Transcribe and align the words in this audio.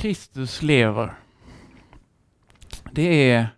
Kristus 0.00 0.62
lever. 0.62 1.14
Det 2.92 3.30
är 3.32 3.48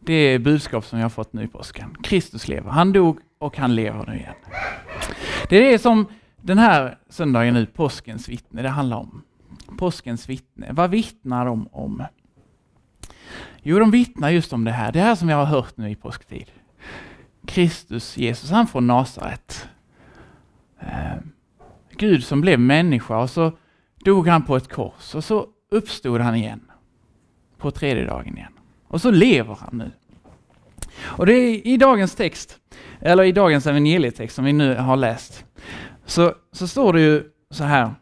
det 0.00 0.12
är 0.12 0.38
budskap 0.38 0.84
som 0.84 0.98
jag 0.98 1.04
har 1.04 1.10
fått 1.10 1.32
nu 1.32 1.44
i 1.44 1.48
påsken. 1.48 1.96
Kristus 2.02 2.48
lever. 2.48 2.70
Han 2.70 2.92
dog 2.92 3.18
och 3.38 3.56
han 3.56 3.74
lever 3.74 4.06
nu 4.06 4.14
igen. 4.14 4.34
Det 5.48 5.56
är 5.56 5.72
det 5.72 5.78
som 5.78 6.06
den 6.36 6.58
här 6.58 6.98
söndagen 7.08 7.54
nu, 7.54 7.66
påskens 7.66 8.28
vittne, 8.28 8.62
det 8.62 8.68
handlar 8.68 8.96
om. 8.96 9.22
Påskens 9.78 10.28
vittne. 10.28 10.68
Vad 10.72 10.90
vittnar 10.90 11.46
de 11.46 11.68
om? 11.72 12.04
Jo, 13.62 13.78
de 13.78 13.90
vittnar 13.90 14.30
just 14.30 14.52
om 14.52 14.64
det 14.64 14.72
här. 14.72 14.92
Det 14.92 15.00
här 15.00 15.14
som 15.14 15.28
jag 15.28 15.36
har 15.36 15.44
hört 15.44 15.76
nu 15.76 15.90
i 15.90 15.94
påsktid. 15.94 16.50
Kristus, 17.46 18.16
Jesus, 18.16 18.50
han 18.50 18.66
från 18.66 18.86
Nasaret. 18.86 19.68
Eh, 20.80 21.16
Gud 21.90 22.24
som 22.24 22.40
blev 22.40 22.60
människa 22.60 23.18
och 23.18 23.30
så 23.30 23.52
dog 24.06 24.28
han 24.28 24.42
på 24.42 24.56
ett 24.56 24.68
kors 24.68 25.14
och 25.14 25.24
så 25.24 25.46
uppstod 25.70 26.20
han 26.20 26.34
igen. 26.34 26.60
På 27.58 27.70
tredje 27.70 28.04
dagen 28.04 28.36
igen. 28.36 28.52
Och 28.88 29.00
så 29.00 29.10
lever 29.10 29.54
han 29.60 29.78
nu. 29.78 29.90
Och 30.98 31.26
det 31.26 31.32
är 31.32 31.66
i 31.66 31.76
dagens 31.76 32.14
text, 32.14 32.58
eller 33.00 33.24
i 33.24 33.32
dagens 33.32 33.66
evangelietext 33.66 34.36
som 34.36 34.44
vi 34.44 34.52
nu 34.52 34.74
har 34.74 34.96
läst, 34.96 35.44
så, 36.04 36.34
så 36.52 36.68
står 36.68 36.92
det 36.92 37.00
ju 37.00 37.24
så 37.50 37.64
här. 37.64 37.94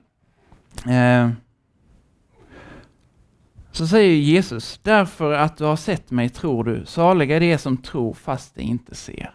Eh, 0.89 1.31
så 3.73 3.87
säger 3.87 4.17
Jesus, 4.17 4.81
därför 4.83 5.33
att 5.33 5.57
du 5.57 5.65
har 5.65 5.77
sett 5.77 6.11
mig 6.11 6.29
tror 6.29 6.65
du, 6.65 6.87
saliga 6.87 7.39
det 7.39 7.59
som 7.59 7.77
tror 7.77 8.15
fast 8.15 8.55
de 8.55 8.63
inte 8.63 8.95
ser. 8.95 9.35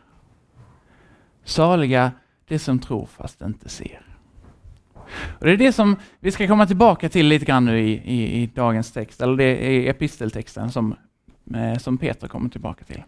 Saliga 1.43 2.11
det 2.47 2.59
som 2.59 2.79
tror 2.79 3.05
fast 3.05 3.39
de 3.39 3.45
inte 3.45 3.69
ser. 3.69 4.08
Och 5.39 5.45
Det 5.45 5.51
är 5.51 5.57
det 5.57 5.73
som 5.73 5.95
vi 6.19 6.31
ska 6.31 6.47
komma 6.47 6.67
tillbaka 6.67 7.09
till 7.09 7.27
lite 7.27 7.45
grann 7.45 7.65
nu 7.65 7.79
i, 7.79 7.91
i, 7.91 8.41
i 8.41 8.49
dagens 8.55 8.91
text, 8.91 9.21
eller 9.21 9.37
det 9.37 9.43
är 9.43 9.89
episteltexten 9.89 10.71
som, 10.71 10.95
eh, 11.55 11.77
som 11.77 11.97
Peter 11.97 12.27
kommer 12.27 12.49
tillbaka 12.49 12.85
till. 12.85 13.03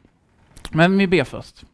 Men 0.71 0.97
vi 0.97 1.07
ber 1.07 1.23
först. 1.23 1.65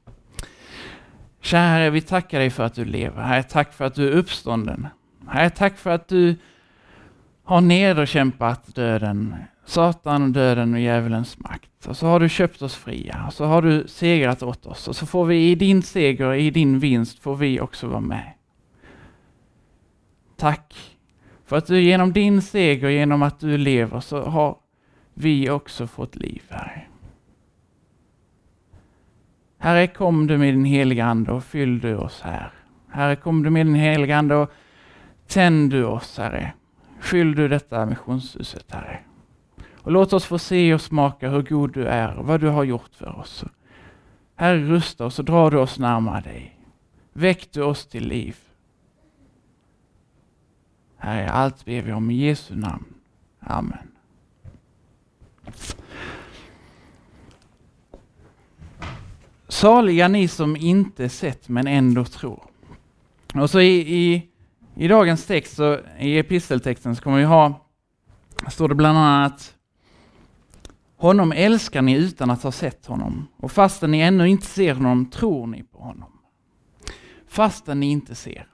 Kära 1.41 1.61
Herre, 1.61 1.89
vi 1.89 2.01
tackar 2.01 2.39
dig 2.39 2.49
för 2.49 2.63
att 2.63 2.73
du 2.73 2.85
lever. 2.85 3.21
Herre, 3.21 3.43
tack 3.43 3.73
för 3.73 3.85
att 3.85 3.95
du 3.95 4.07
är 4.07 4.11
uppstånden. 4.11 4.87
Herre, 5.27 5.49
tack 5.49 5.77
för 5.77 5.89
att 5.89 6.07
du 6.07 6.35
har 7.43 7.61
nederkämpat 7.61 8.75
döden, 8.75 9.35
Satan, 9.65 10.33
döden 10.33 10.73
och 10.73 10.79
djävulens 10.79 11.39
makt. 11.39 11.85
Och 11.87 11.97
så 11.97 12.07
har 12.07 12.19
du 12.19 12.29
köpt 12.29 12.61
oss 12.61 12.75
fria, 12.75 13.23
och 13.27 13.33
så 13.33 13.45
har 13.45 13.61
du 13.61 13.87
segrat 13.87 14.43
åt 14.43 14.65
oss. 14.65 14.87
Och 14.87 14.95
så 14.95 15.05
får 15.05 15.25
vi 15.25 15.51
i 15.51 15.55
din 15.55 15.83
seger, 15.83 16.33
i 16.33 16.49
din 16.49 16.79
vinst, 16.79 17.19
får 17.19 17.35
vi 17.35 17.59
också 17.59 17.87
vara 17.87 17.99
med. 17.99 18.33
Tack 20.37 20.97
för 21.45 21.57
att 21.57 21.67
du 21.67 21.81
genom 21.81 22.13
din 22.13 22.41
seger, 22.41 22.89
genom 22.89 23.23
att 23.23 23.39
du 23.39 23.57
lever, 23.57 23.99
så 23.99 24.21
har 24.21 24.57
vi 25.13 25.49
också 25.49 25.87
fått 25.87 26.15
liv, 26.15 26.43
Herre. 26.49 26.81
Herre, 29.57 29.87
kom 29.87 30.27
du 30.27 30.37
med 30.37 30.53
din 30.53 30.65
heliga 30.65 31.05
Ande 31.05 31.31
och 31.31 31.43
fyll 31.43 31.79
du 31.79 31.95
oss 31.95 32.21
här. 32.21 32.51
Herre, 32.89 33.15
kom 33.15 33.43
du 33.43 33.49
med 33.49 33.65
din 33.65 33.75
heliga 33.75 34.17
Ande 34.17 34.35
och 34.35 34.51
tänd 35.27 35.71
du 35.71 35.83
oss, 35.83 36.17
Herre. 36.17 36.53
Fyll 36.99 37.35
du 37.35 37.47
detta 37.47 37.85
missionshuset, 37.85 38.71
Herre. 38.71 38.99
Och 39.75 39.91
låt 39.91 40.13
oss 40.13 40.25
få 40.25 40.39
se 40.39 40.73
och 40.73 40.81
smaka 40.81 41.29
hur 41.29 41.41
god 41.41 41.73
du 41.73 41.85
är 41.87 42.15
och 42.15 42.25
vad 42.25 42.41
du 42.41 42.47
har 42.47 42.63
gjort 42.63 42.95
för 42.95 43.19
oss. 43.19 43.45
Herre, 44.35 44.59
rusta 44.59 45.05
oss 45.05 45.19
och 45.19 45.25
dra 45.25 45.49
du 45.49 45.57
oss 45.57 45.79
närmare 45.79 46.21
dig. 46.21 46.59
Väck 47.13 47.51
du 47.51 47.61
oss 47.61 47.85
till 47.85 48.07
liv. 48.07 48.37
Herre, 50.97 51.31
allt 51.31 51.65
ber 51.65 51.81
vi 51.81 51.91
om 51.91 52.11
i 52.11 52.15
Jesu 52.15 52.55
namn. 52.55 52.93
Amen. 53.39 53.91
Saliga 59.47 60.07
ni 60.07 60.27
som 60.27 60.55
inte 60.55 61.09
sett 61.09 61.49
men 61.49 61.67
ändå 61.67 62.05
tror. 62.05 62.43
Och 63.33 63.49
så 63.49 63.59
i, 63.59 63.95
i, 63.95 64.29
i 64.75 64.87
dagens 64.87 65.25
text, 65.25 65.55
så, 65.55 65.79
i 65.99 66.17
episteltexten, 66.19 66.95
så 66.95 67.01
kommer 67.01 67.17
vi 67.17 67.23
ha, 67.23 67.67
står 68.49 68.69
det 68.69 68.75
bland 68.75 68.97
annat 68.97 69.53
Honom 70.97 71.31
älskar 71.31 71.81
ni 71.81 71.93
utan 71.93 72.29
att 72.29 72.43
ha 72.43 72.51
sett 72.51 72.85
honom 72.85 73.27
och 73.37 73.51
fastän 73.51 73.91
ni 73.91 73.99
ännu 73.99 74.29
inte 74.29 74.45
ser 74.45 74.73
honom 74.73 75.05
tror 75.05 75.47
ni 75.47 75.63
på 75.63 75.79
honom. 75.79 76.11
Fastän 77.27 77.79
ni 77.79 77.91
inte 77.91 78.15
ser. 78.15 78.47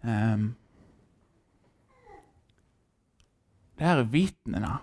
Um, 0.00 0.54
det 3.80 3.86
här 3.86 3.98
är 3.98 4.02
vittnena. 4.02 4.78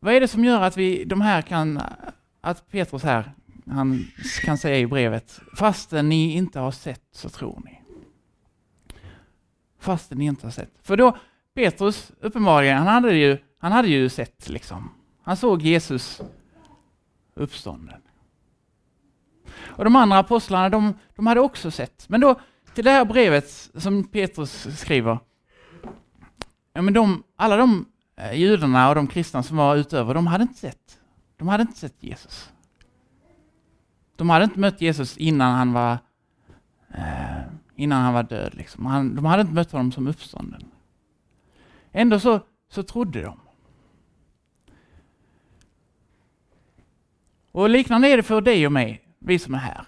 Vad 0.00 0.14
är 0.14 0.20
det 0.20 0.28
som 0.28 0.44
gör 0.44 0.62
att 0.62 0.76
vi, 0.76 1.04
de 1.04 1.20
här 1.20 1.42
kan 1.42 1.82
att 2.40 2.70
Petrus 2.70 3.02
här, 3.02 3.32
han 3.66 4.04
kan 4.42 4.58
säga 4.58 4.78
i 4.78 4.86
brevet, 4.86 5.40
fastän 5.56 6.08
ni 6.08 6.32
inte 6.32 6.60
har 6.60 6.70
sett 6.70 7.04
så 7.12 7.28
tror 7.28 7.62
ni. 7.64 7.80
Fastän 9.78 10.18
ni 10.18 10.24
inte 10.24 10.46
har 10.46 10.50
sett. 10.50 10.72
För 10.82 10.96
då, 10.96 11.16
Petrus 11.54 12.12
uppenbarligen, 12.20 12.78
han 12.78 12.86
hade 12.86 13.14
ju, 13.14 13.38
han 13.58 13.72
hade 13.72 13.88
ju 13.88 14.08
sett 14.08 14.48
liksom. 14.48 14.90
Han 15.22 15.36
såg 15.36 15.62
Jesus 15.62 16.20
uppstånden. 17.34 18.00
Och 19.60 19.84
de 19.84 19.96
andra 19.96 20.18
apostlarna, 20.18 20.68
de, 20.68 20.94
de 21.16 21.26
hade 21.26 21.40
också 21.40 21.70
sett. 21.70 22.08
Men 22.08 22.20
då, 22.20 22.40
till 22.74 22.84
det 22.84 22.90
här 22.90 23.04
brevet 23.04 23.70
som 23.74 24.04
Petrus 24.04 24.80
skriver, 24.80 25.18
ja 26.78 26.82
men 26.82 26.94
de, 26.94 27.22
alla 27.36 27.56
de 27.56 27.86
eh, 28.16 28.32
judarna 28.32 28.88
och 28.88 28.94
de 28.94 29.06
kristna 29.06 29.42
som 29.42 29.56
var 29.56 29.76
utöver, 29.76 30.14
de 30.14 30.26
hade 30.26 30.42
inte 30.42 30.58
sett. 30.58 30.98
De 31.36 31.48
hade 31.48 31.62
inte 31.62 31.78
sett 31.78 32.02
Jesus. 32.02 32.52
De 34.16 34.30
hade 34.30 34.44
inte 34.44 34.58
mött 34.58 34.80
Jesus 34.80 35.16
innan 35.16 35.54
han 35.54 35.72
var, 35.72 35.98
eh, 36.94 37.42
innan 37.76 38.02
han 38.02 38.14
var 38.14 38.22
död. 38.22 38.54
Liksom. 38.54 38.86
Han, 38.86 39.14
de 39.14 39.24
hade 39.24 39.40
inte 39.40 39.54
mött 39.54 39.72
honom 39.72 39.92
som 39.92 40.06
uppstånden. 40.06 40.64
Ändå 41.92 42.20
så, 42.20 42.40
så 42.70 42.82
trodde 42.82 43.22
de. 43.22 43.40
Och 47.52 47.70
liknande 47.70 48.08
är 48.08 48.16
det 48.16 48.22
för 48.22 48.40
dig 48.40 48.66
och 48.66 48.72
mig, 48.72 49.02
vi 49.18 49.38
som 49.38 49.54
är 49.54 49.58
här. 49.58 49.86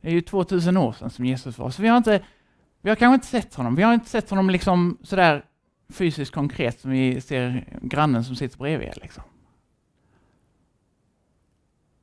Det 0.00 0.08
är 0.08 0.12
ju 0.12 0.20
2000 0.20 0.76
år 0.76 0.92
sedan 0.92 1.10
som 1.10 1.24
Jesus 1.24 1.58
var, 1.58 1.70
så 1.70 1.82
vi 1.82 1.88
har, 1.88 1.96
inte, 1.96 2.24
vi 2.80 2.88
har 2.88 2.96
kanske 2.96 3.14
inte 3.14 3.26
sett 3.26 3.54
honom. 3.54 3.74
Vi 3.74 3.82
har 3.82 3.94
inte 3.94 4.08
sett 4.08 4.30
honom 4.30 4.50
liksom 4.50 4.98
sådär 5.02 5.44
fysiskt 5.88 6.34
konkret 6.34 6.80
som 6.80 6.90
vi 6.90 7.20
ser 7.20 7.78
grannen 7.82 8.24
som 8.24 8.36
sitter 8.36 8.58
bredvid. 8.58 8.92
Liksom. 9.02 9.22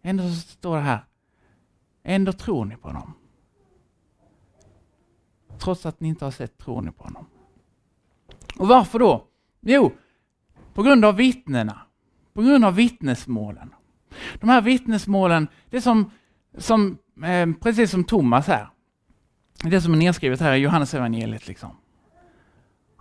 Ändå 0.01 0.23
så 0.23 0.35
står 0.35 0.75
det 0.75 0.81
här. 0.81 1.05
Ändå 2.03 2.33
tror 2.33 2.65
ni 2.65 2.77
på 2.77 2.87
honom. 2.87 3.13
Trots 5.59 5.85
att 5.85 5.99
ni 5.99 6.07
inte 6.07 6.25
har 6.25 6.31
sett 6.31 6.57
tror 6.57 6.81
ni 6.81 6.91
på 6.91 7.03
honom. 7.03 7.25
Och 8.57 8.67
varför 8.67 8.99
då? 8.99 9.27
Jo, 9.61 9.91
på 10.73 10.83
grund 10.83 11.05
av 11.05 11.15
vittnena. 11.15 11.81
På 12.33 12.41
grund 12.41 12.65
av 12.65 12.75
vittnesmålen. 12.75 13.73
De 14.39 14.49
här 14.49 14.61
vittnesmålen, 14.61 15.47
det 15.69 15.77
är 15.77 15.81
som, 15.81 16.11
som 16.57 16.97
eh, 17.23 17.53
precis 17.61 17.91
som 17.91 18.03
Thomas 18.03 18.47
här. 18.47 18.69
Det 19.63 19.81
som 19.81 19.93
är 19.93 19.97
nedskrivet 19.97 20.39
här 20.39 20.53
i 20.53 20.57
Johannes 20.57 20.93
evangeliet 20.93 21.47
liksom. 21.47 21.77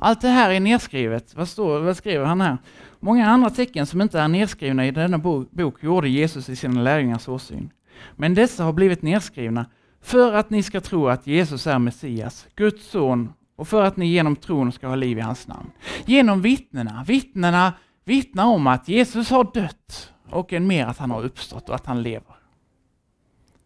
Allt 0.05 0.21
det 0.21 0.29
här 0.29 0.51
är 0.51 0.61
nedskrivet. 0.61 1.35
Vad, 1.35 1.49
står, 1.49 1.81
vad 1.81 1.97
skriver 1.97 2.25
han 2.25 2.41
här? 2.41 2.59
Många 3.01 3.31
andra 3.31 3.51
tecken 3.51 3.87
som 3.87 4.01
inte 4.01 4.21
är 4.21 4.29
nedskrivna 4.29 4.87
i 4.87 4.91
denna 4.91 5.19
bok 5.51 5.83
gjorde 5.83 6.09
Jesus 6.09 6.49
i 6.49 6.57
sina 6.57 6.83
lärjungars 6.83 7.29
åsyn. 7.29 7.71
Men 8.17 8.35
dessa 8.35 8.65
har 8.65 8.73
blivit 8.73 9.03
nedskrivna 9.03 9.67
för 10.03 10.35
att 10.35 10.51
ni 10.51 10.63
ska 10.63 10.81
tro 10.81 11.09
att 11.09 11.27
Jesus 11.27 11.67
är 11.67 11.79
Messias, 11.79 12.47
Guds 12.55 12.91
son, 12.91 13.33
och 13.57 13.69
för 13.69 13.83
att 13.83 13.97
ni 13.97 14.07
genom 14.07 14.37
tron 14.37 14.73
ska 14.73 14.89
ha 14.89 14.95
liv 14.95 15.19
i 15.19 15.21
hans 15.21 15.49
namn. 15.49 15.71
Genom 16.05 16.43
vittnena. 16.43 17.05
Vittnena 17.07 17.73
vittnar 18.05 18.47
om 18.47 18.67
att 18.67 18.89
Jesus 18.89 19.31
har 19.31 19.45
dött 19.55 20.13
och 20.31 20.53
än 20.53 20.67
mer 20.67 20.87
att 20.87 20.99
han 20.99 21.11
har 21.11 21.23
uppstått 21.25 21.69
och 21.69 21.75
att 21.75 21.87
han 21.87 22.03
lever. 22.03 22.37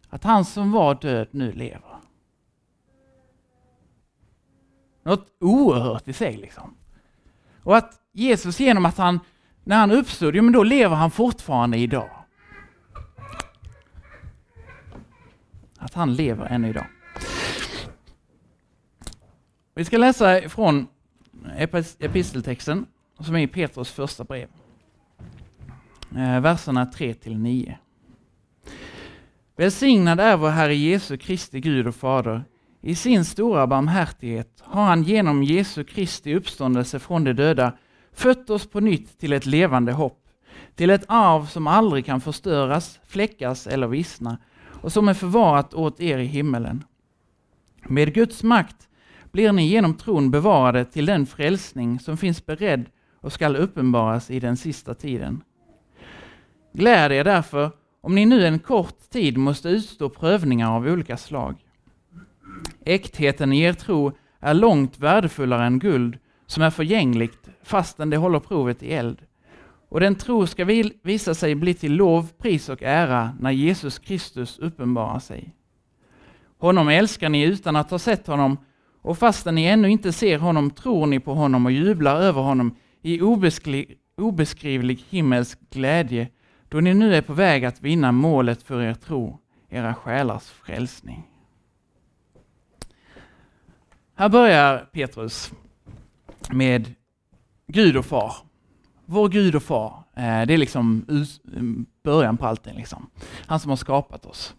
Att 0.09 0.23
han 0.23 0.45
som 0.45 0.71
var 0.71 0.95
död 0.95 1.27
nu 1.31 1.51
lever. 1.51 1.86
Något 5.07 5.27
oerhört 5.39 6.07
i 6.07 6.13
sig 6.13 6.37
liksom. 6.37 6.77
Och 7.63 7.77
att 7.77 7.93
Jesus 8.11 8.59
genom 8.59 8.85
att 8.85 8.97
han, 8.97 9.19
när 9.63 9.77
han 9.77 9.91
uppstod, 9.91 10.35
ja 10.35 10.41
men 10.41 10.53
då 10.53 10.63
lever 10.63 10.95
han 10.95 11.11
fortfarande 11.11 11.77
idag. 11.77 12.09
Att 15.77 15.93
han 15.93 16.13
lever 16.13 16.45
än 16.45 16.65
idag. 16.65 16.85
Vi 19.75 19.85
ska 19.85 19.97
läsa 19.97 20.49
från 20.49 20.87
episteltexten 21.99 22.85
som 23.19 23.35
är 23.35 23.39
i 23.39 23.47
Petrus 23.47 23.91
första 23.91 24.23
brev. 24.23 24.47
Eh, 26.15 26.39
verserna 26.39 26.85
3 26.85 27.13
till 27.13 27.37
9. 27.37 27.77
Välsignad 29.55 30.19
är 30.19 30.37
vår 30.37 30.49
Herre 30.49 30.75
Jesu 30.75 31.17
Kristi 31.17 31.59
Gud 31.59 31.87
och 31.87 31.95
Fader 31.95 32.43
i 32.81 32.95
sin 32.95 33.25
stora 33.25 33.67
barmhärtighet 33.67 34.63
har 34.63 34.83
han 34.83 35.03
genom 35.03 35.43
Jesu 35.43 35.83
Kristi 35.83 36.35
uppståndelse 36.35 36.99
från 36.99 37.23
de 37.23 37.33
döda 37.33 37.73
fött 38.13 38.49
oss 38.49 38.67
på 38.67 38.79
nytt 38.79 39.19
till 39.19 39.33
ett 39.33 39.45
levande 39.45 39.91
hopp, 39.91 40.23
till 40.75 40.89
ett 40.89 41.05
arv 41.07 41.45
som 41.45 41.67
aldrig 41.67 42.05
kan 42.05 42.21
förstöras, 42.21 42.99
fläckas 43.07 43.67
eller 43.67 43.87
vissna 43.87 44.37
och 44.81 44.91
som 44.91 45.09
är 45.09 45.13
förvarat 45.13 45.73
åt 45.73 46.01
er 46.01 46.17
i 46.17 46.25
himmelen. 46.25 46.83
Med 47.87 48.13
Guds 48.13 48.43
makt 48.43 48.87
blir 49.31 49.51
ni 49.51 49.67
genom 49.67 49.93
tron 49.93 50.31
bevarade 50.31 50.85
till 50.85 51.05
den 51.05 51.25
frälsning 51.25 51.99
som 51.99 52.17
finns 52.17 52.45
beredd 52.45 52.85
och 53.21 53.33
skall 53.33 53.55
uppenbaras 53.55 54.31
i 54.31 54.39
den 54.39 54.57
sista 54.57 54.93
tiden. 54.93 55.43
Gläd 56.73 57.11
er 57.11 57.23
därför 57.23 57.71
om 58.01 58.15
ni 58.15 58.25
nu 58.25 58.47
en 58.47 58.59
kort 58.59 59.09
tid 59.09 59.37
måste 59.37 59.69
utstå 59.69 60.09
prövningar 60.09 60.71
av 60.71 60.87
olika 60.87 61.17
slag. 61.17 61.55
Äktheten 62.85 63.53
i 63.53 63.61
er 63.61 63.73
tro 63.73 64.11
är 64.39 64.53
långt 64.53 64.99
värdefullare 64.99 65.65
än 65.65 65.79
guld 65.79 66.17
som 66.45 66.63
är 66.63 66.69
förgängligt 66.69 67.49
fastän 67.63 68.09
det 68.09 68.17
håller 68.17 68.39
provet 68.39 68.83
i 68.83 68.93
eld. 68.93 69.21
Och 69.89 69.99
den 69.99 70.15
tro 70.15 70.47
ska 70.47 70.65
visa 71.03 71.33
sig 71.33 71.55
bli 71.55 71.73
till 71.73 71.93
lov, 71.93 72.27
pris 72.37 72.69
och 72.69 72.83
ära 72.83 73.31
när 73.39 73.51
Jesus 73.51 73.99
Kristus 73.99 74.59
uppenbarar 74.59 75.19
sig. 75.19 75.53
Honom 76.57 76.89
älskar 76.89 77.29
ni 77.29 77.43
utan 77.43 77.75
att 77.75 77.91
ha 77.91 77.99
sett 77.99 78.27
honom 78.27 78.57
och 79.01 79.17
fastän 79.17 79.55
ni 79.55 79.65
ännu 79.65 79.89
inte 79.89 80.13
ser 80.13 80.37
honom 80.39 80.71
tror 80.71 81.07
ni 81.07 81.19
på 81.19 81.33
honom 81.33 81.65
och 81.65 81.71
jublar 81.71 82.21
över 82.21 82.41
honom 82.41 82.75
i 83.01 83.21
obeskri 83.21 83.95
obeskrivlig 84.17 85.03
himmelsk 85.09 85.59
glädje 85.69 86.29
då 86.69 86.79
ni 86.79 86.93
nu 86.93 87.15
är 87.15 87.21
på 87.21 87.33
väg 87.33 87.65
att 87.65 87.81
vinna 87.81 88.11
målet 88.11 88.63
för 88.63 88.81
er 88.81 88.93
tro, 88.93 89.39
era 89.69 89.93
själars 89.93 90.43
frälsning. 90.43 91.36
Här 94.19 94.29
börjar 94.29 94.77
Petrus 94.77 95.51
med 96.49 96.93
Gud 97.67 97.97
och 97.97 98.05
far. 98.05 98.35
Vår 99.05 99.29
Gud 99.29 99.55
och 99.55 99.63
far, 99.63 100.03
eh, 100.15 100.45
det 100.45 100.53
är 100.53 100.57
liksom 100.57 101.05
början 102.03 102.37
på 102.37 102.47
allting. 102.47 102.75
Liksom. 102.75 103.09
Han 103.45 103.59
som 103.59 103.69
har 103.69 103.75
skapat 103.75 104.25
oss. 104.25 104.55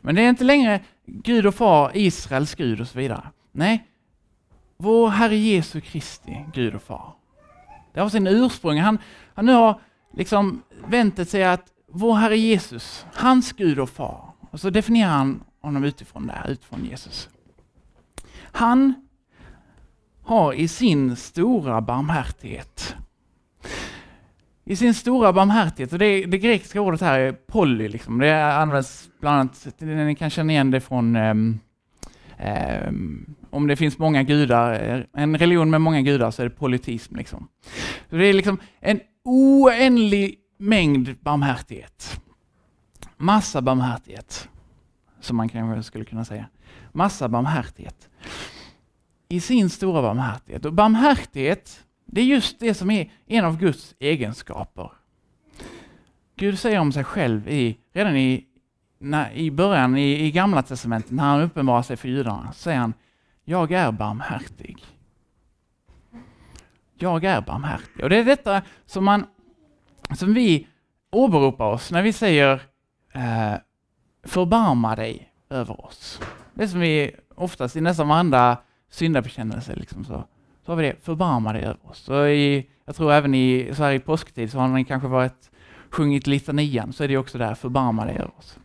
Men 0.00 0.14
det 0.14 0.22
är 0.22 0.28
inte 0.28 0.44
längre 0.44 0.80
Gud 1.06 1.46
och 1.46 1.54
far, 1.54 1.90
Israels 1.94 2.54
Gud 2.54 2.80
och 2.80 2.88
så 2.88 2.98
vidare. 2.98 3.22
Nej, 3.52 3.86
vår 4.76 5.08
Herre 5.08 5.36
Jesu 5.36 5.80
Kristi 5.80 6.44
Gud 6.54 6.74
och 6.74 6.82
far. 6.82 7.12
Det 7.94 8.00
har 8.00 8.08
sin 8.08 8.26
ursprung. 8.26 8.80
Han, 8.80 8.98
han 9.34 9.46
nu 9.46 9.52
har 9.52 9.80
liksom 10.16 10.62
väntat 10.88 11.28
sig 11.28 11.44
att 11.44 11.66
vår 11.92 12.14
Herre 12.14 12.38
Jesus, 12.38 13.06
hans 13.14 13.52
Gud 13.52 13.78
och 13.78 13.90
far. 13.90 14.32
Och 14.50 14.60
så 14.60 14.70
definierar 14.70 15.10
han 15.10 15.44
honom 15.60 15.84
utifrån 15.84 16.26
där, 16.26 16.50
utifrån 16.50 16.84
Jesus. 16.84 17.28
Han 18.56 18.94
har 20.22 20.52
i 20.52 20.68
sin 20.68 21.16
stora 21.16 21.80
barmhärtighet 21.80 22.96
i 24.68 24.76
sin 24.76 24.94
stora 24.94 25.32
barmhärtighet, 25.32 25.92
och 25.92 25.98
det, 25.98 26.24
det 26.24 26.38
grekiska 26.38 26.80
ordet 26.80 27.00
här 27.00 27.18
är 27.18 27.32
poly, 27.32 27.88
liksom. 27.88 28.18
det 28.18 28.54
används 28.54 29.08
bland 29.20 29.40
annat, 29.40 29.80
ni 29.80 30.14
kan 30.14 30.30
känna 30.30 30.52
igen 30.52 30.70
det 30.70 30.80
från 30.80 31.16
um, 31.16 31.60
um, 32.88 33.34
om 33.50 33.66
det 33.66 33.76
finns 33.76 33.98
många 33.98 34.22
gudar, 34.22 34.72
eh, 34.72 35.22
en 35.22 35.38
religion 35.38 35.70
med 35.70 35.80
många 35.80 36.02
gudar 36.02 36.30
så 36.30 36.42
är 36.42 36.48
det 36.48 36.54
politism. 36.54 37.16
Liksom. 37.16 37.48
Så 38.10 38.16
det 38.16 38.26
är 38.26 38.32
liksom 38.32 38.58
en 38.80 39.00
oändlig 39.24 40.38
mängd 40.58 41.14
barmhärtighet. 41.20 42.20
Massa 43.16 43.62
barmhärtighet, 43.62 44.48
som 45.20 45.36
man 45.36 45.48
kanske 45.48 45.82
skulle 45.82 46.04
kunna 46.04 46.24
säga. 46.24 46.46
Massa 46.92 47.28
barmhärtighet. 47.28 48.08
I 49.28 49.40
sin 49.40 49.70
stora 49.70 50.02
barmhärtighet. 50.02 50.64
Och 50.64 50.72
barmhärtighet, 50.72 51.84
det 52.04 52.20
är 52.20 52.24
just 52.24 52.60
det 52.60 52.74
som 52.74 52.90
är 52.90 53.10
en 53.26 53.44
av 53.44 53.58
Guds 53.58 53.94
egenskaper. 53.98 54.92
Gud 56.36 56.58
säger 56.58 56.78
om 56.78 56.92
sig 56.92 57.04
själv 57.04 57.48
i, 57.48 57.78
redan 57.92 58.16
i, 58.16 58.44
när, 58.98 59.32
i 59.32 59.50
början 59.50 59.96
i, 59.96 60.24
i 60.26 60.30
Gamla 60.30 60.62
Testamentet, 60.62 61.10
när 61.10 61.24
han 61.24 61.40
uppenbarar 61.40 61.82
sig 61.82 61.96
för 61.96 62.08
judarna, 62.08 62.52
säger 62.52 62.78
han 62.78 62.94
jag 63.48 63.72
är 63.72 63.92
barmhärtig. 63.92 64.84
Jag 66.94 67.24
är 67.24 67.40
barmhärtig. 67.40 68.04
Och 68.04 68.10
det 68.10 68.16
är 68.16 68.24
detta 68.24 68.62
som, 68.86 69.04
man, 69.04 69.26
som 70.14 70.34
vi 70.34 70.66
åberopar 71.10 71.66
oss 71.66 71.90
när 71.90 72.02
vi 72.02 72.12
säger 72.12 72.62
eh, 73.12 73.54
förbarma 74.24 74.96
dig 74.96 75.32
över 75.50 75.84
oss. 75.84 76.20
Det 76.54 76.68
som 76.68 76.80
vi 76.80 77.16
oftast 77.34 77.76
i 77.76 77.80
nästan 77.80 78.08
varenda 78.08 78.58
syndabekännelse 78.90 79.74
liksom 79.74 80.04
så, 80.04 80.24
så 80.64 80.72
har 80.72 80.76
vi 80.76 80.82
det, 80.82 81.04
förbarma 81.04 81.52
dig 81.52 81.62
över 81.62 81.90
oss. 81.90 81.98
Så 81.98 82.26
i, 82.26 82.70
jag 82.84 82.96
tror 82.96 83.12
även 83.12 83.34
i, 83.34 83.70
så 83.74 83.84
här 83.84 83.92
i 83.92 84.00
påsktid 84.00 84.50
så 84.50 84.58
har 84.58 84.68
ni 84.68 84.84
kanske 84.84 85.08
varit 85.08 85.50
sjungit 85.90 86.26
litanian, 86.26 86.92
så 86.92 87.04
är 87.04 87.08
det 87.08 87.16
också 87.16 87.38
där, 87.38 87.54
förbarma 87.54 88.04
dig 88.04 88.14
över 88.14 88.38
oss. 88.38 88.58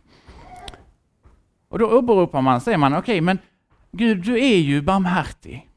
Och 1.68 1.78
då 1.78 1.98
åberopar 1.98 2.42
man, 2.42 2.60
säger 2.60 2.78
man, 2.78 2.92
okej, 2.92 3.00
okay, 3.00 3.20
men 3.20 3.38
Gud, 3.92 4.24
du 4.24 4.38
är 4.38 4.58
ju 4.58 4.82
barmhärtig. 4.82 5.68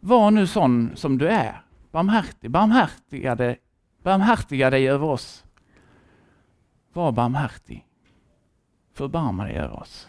Var 0.00 0.30
nu 0.30 0.46
sån 0.46 0.90
som 0.94 1.18
du 1.18 1.28
är. 1.28 1.62
Barmhärtig, 1.90 2.50
barmhärtiga, 2.50 3.56
barmhärtiga 4.02 4.70
dig 4.70 4.88
över 4.88 5.06
oss. 5.06 5.44
Var 6.92 7.12
barmhärtig. 7.12 7.86
Förbarma 8.94 9.44
dig 9.44 9.56
över 9.56 9.80
oss. 9.80 10.08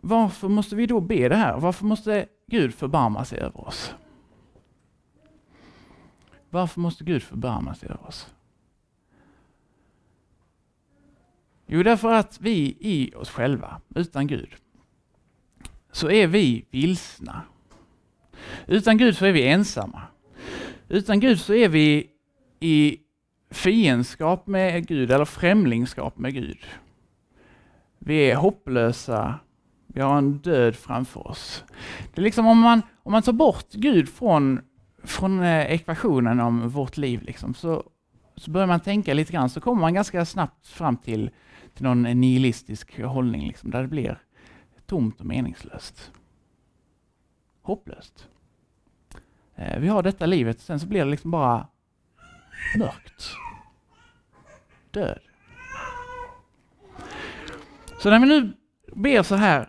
Varför 0.00 0.48
måste 0.48 0.76
vi 0.76 0.86
då 0.86 1.00
be 1.00 1.28
det 1.28 1.36
här? 1.36 1.58
Varför 1.58 1.84
måste 1.84 2.26
Gud 2.46 2.74
förbarma 2.74 3.24
sig 3.24 3.38
över 3.38 3.60
oss? 3.68 3.94
Varför 6.50 6.80
måste 6.80 7.04
Gud 7.04 7.22
förbarma 7.22 7.74
sig 7.74 7.88
över 7.88 8.06
oss? 8.06 8.34
Jo, 11.66 11.82
därför 11.82 12.12
att 12.12 12.40
vi 12.40 12.76
i 12.80 13.14
oss 13.14 13.30
själva, 13.30 13.80
utan 13.94 14.26
Gud, 14.26 14.54
så 15.92 16.10
är 16.10 16.26
vi 16.26 16.64
vilsna. 16.70 17.42
Utan 18.66 18.98
Gud 18.98 19.16
så 19.16 19.26
är 19.26 19.32
vi 19.32 19.48
ensamma. 19.48 20.02
Utan 20.88 21.20
Gud 21.20 21.40
så 21.40 21.54
är 21.54 21.68
vi 21.68 22.10
i 22.60 22.98
fiendskap 23.50 24.46
med 24.46 24.86
Gud 24.86 25.10
eller 25.10 25.24
främlingskap 25.24 26.18
med 26.18 26.34
Gud. 26.34 26.58
Vi 27.98 28.30
är 28.30 28.36
hopplösa, 28.36 29.38
vi 29.98 30.02
har 30.02 30.18
en 30.18 30.38
död 30.38 30.76
framför 30.76 31.26
oss. 31.26 31.64
Det 32.14 32.20
är 32.20 32.24
liksom 32.24 32.46
om 32.46 32.58
man, 32.58 32.82
om 33.02 33.12
man 33.12 33.22
tar 33.22 33.32
bort 33.32 33.72
Gud 33.72 34.08
från, 34.08 34.60
från 35.04 35.42
eh, 35.42 35.72
ekvationen 35.72 36.40
om 36.40 36.68
vårt 36.68 36.96
liv, 36.96 37.22
liksom, 37.22 37.54
så, 37.54 37.84
så 38.36 38.50
börjar 38.50 38.66
man 38.66 38.80
tänka 38.80 39.14
lite 39.14 39.32
grann, 39.32 39.50
så 39.50 39.60
kommer 39.60 39.80
man 39.80 39.94
ganska 39.94 40.24
snabbt 40.24 40.66
fram 40.66 40.96
till 40.96 41.30
till 41.78 41.84
någon 41.84 42.02
nihilistisk 42.02 43.00
hållning 43.02 43.46
liksom, 43.46 43.70
där 43.70 43.82
det 43.82 43.88
blir 43.88 44.22
tomt 44.86 45.20
och 45.20 45.26
meningslöst. 45.26 46.12
Hopplöst. 47.62 48.28
Eh, 49.54 49.78
vi 49.78 49.88
har 49.88 50.02
detta 50.02 50.26
livet, 50.26 50.60
sen 50.60 50.80
så 50.80 50.86
blir 50.86 51.04
det 51.04 51.10
liksom 51.10 51.30
bara 51.30 51.66
mörkt. 52.78 53.30
Död. 54.90 55.20
Så 58.02 58.10
när 58.10 58.20
vi 58.20 58.26
nu 58.26 58.52
ber 58.92 59.22
så 59.22 59.34
här, 59.34 59.68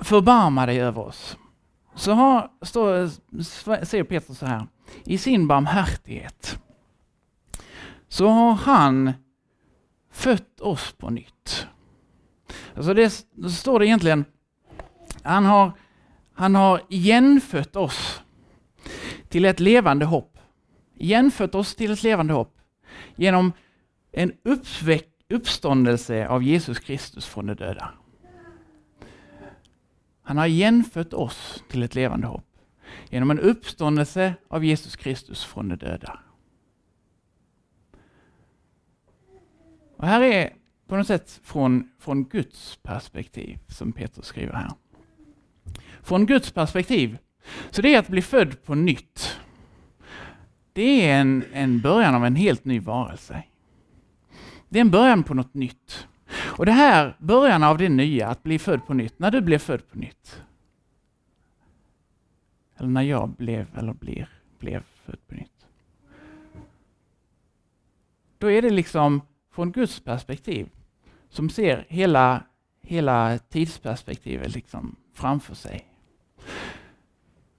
förbarma 0.00 0.66
dig 0.66 0.80
över 0.80 1.02
oss, 1.02 1.36
så 1.94 2.12
har, 2.12 2.50
stå, 2.62 3.08
säger 3.82 4.04
Petrus 4.04 4.38
så 4.38 4.46
här, 4.46 4.66
i 5.04 5.18
sin 5.18 5.48
barmhärtighet 5.48 6.58
så 8.08 8.28
har 8.28 8.52
han 8.52 9.12
fött 10.10 10.60
oss 10.60 10.92
på 10.92 11.10
nytt. 11.10 11.66
Alltså 12.74 12.94
det, 12.94 13.10
så 13.42 13.50
står 13.50 13.78
det 13.78 13.86
egentligen, 13.86 14.24
han 15.22 15.44
har, 15.44 15.72
han 16.34 16.54
har 16.54 16.80
igenfött 16.88 17.76
oss 17.76 18.22
till 19.28 19.44
ett 19.44 19.60
levande 19.60 20.04
hopp. 20.04 20.38
Igenfött 20.96 21.54
oss 21.54 21.74
till 21.74 21.90
ett 21.90 22.02
levande 22.02 22.32
hopp 22.32 22.58
genom 23.16 23.52
en 24.12 24.32
uppväck, 24.44 25.08
uppståndelse 25.30 26.28
av 26.28 26.42
Jesus 26.42 26.78
Kristus 26.78 27.26
från 27.26 27.46
de 27.46 27.54
döda. 27.54 27.90
Han 30.28 30.38
har 30.38 30.46
igenfött 30.46 31.14
oss 31.14 31.64
till 31.68 31.82
ett 31.82 31.94
levande 31.94 32.26
hopp 32.26 32.46
genom 33.10 33.30
en 33.30 33.38
uppståndelse 33.38 34.34
av 34.48 34.64
Jesus 34.64 34.96
Kristus 34.96 35.44
från 35.44 35.68
de 35.68 35.76
döda. 35.76 36.18
Och 39.96 40.06
här 40.06 40.20
är 40.20 40.52
på 40.86 40.96
något 40.96 41.06
sätt 41.06 41.40
från, 41.42 41.90
från 41.98 42.24
Guds 42.24 42.78
perspektiv, 42.82 43.58
som 43.68 43.92
Petrus 43.92 44.26
skriver 44.26 44.52
här. 44.52 44.70
Från 46.02 46.26
Guds 46.26 46.50
perspektiv, 46.50 47.18
så 47.70 47.82
det 47.82 47.94
är 47.94 47.98
att 47.98 48.08
bli 48.08 48.22
född 48.22 48.64
på 48.64 48.74
nytt. 48.74 49.40
Det 50.72 51.10
är 51.10 51.20
en, 51.20 51.44
en 51.52 51.80
början 51.80 52.14
av 52.14 52.24
en 52.24 52.36
helt 52.36 52.64
ny 52.64 52.80
varelse. 52.80 53.42
Det 54.68 54.78
är 54.78 54.80
en 54.80 54.90
början 54.90 55.22
på 55.22 55.34
något 55.34 55.54
nytt. 55.54 56.07
Och 56.58 56.66
det 56.66 56.72
här, 56.72 57.16
början 57.18 57.62
av 57.62 57.78
det 57.78 57.88
nya, 57.88 58.28
att 58.28 58.42
bli 58.42 58.58
född 58.58 58.86
på 58.86 58.94
nytt, 58.94 59.18
när 59.18 59.30
du 59.30 59.40
blev 59.40 59.58
född 59.58 59.88
på 59.88 59.98
nytt. 59.98 60.42
Eller 62.76 62.88
när 62.88 63.02
jag 63.02 63.28
blev, 63.28 63.78
eller 63.78 63.92
blir, 63.92 64.28
blev 64.58 64.82
född 65.04 65.26
på 65.26 65.34
nytt. 65.34 65.66
Då 68.38 68.50
är 68.50 68.62
det 68.62 68.70
liksom 68.70 69.20
från 69.50 69.72
Guds 69.72 70.00
perspektiv, 70.00 70.68
som 71.28 71.50
ser 71.50 71.86
hela, 71.88 72.42
hela 72.82 73.38
tidsperspektivet 73.38 74.54
liksom 74.54 74.96
framför 75.14 75.54
sig. 75.54 75.88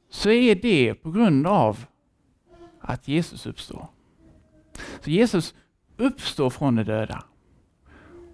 Så 0.10 0.30
är 0.30 0.56
det 0.56 0.94
på 0.94 1.12
grund 1.12 1.48
av 1.48 1.86
att 2.80 3.08
Jesus 3.08 3.46
uppstår. 3.46 3.88
Så 5.02 5.10
Jesus 5.10 5.56
uppstår 5.98 6.50
från 6.50 6.76
de 6.76 6.84
döda. 6.84 7.24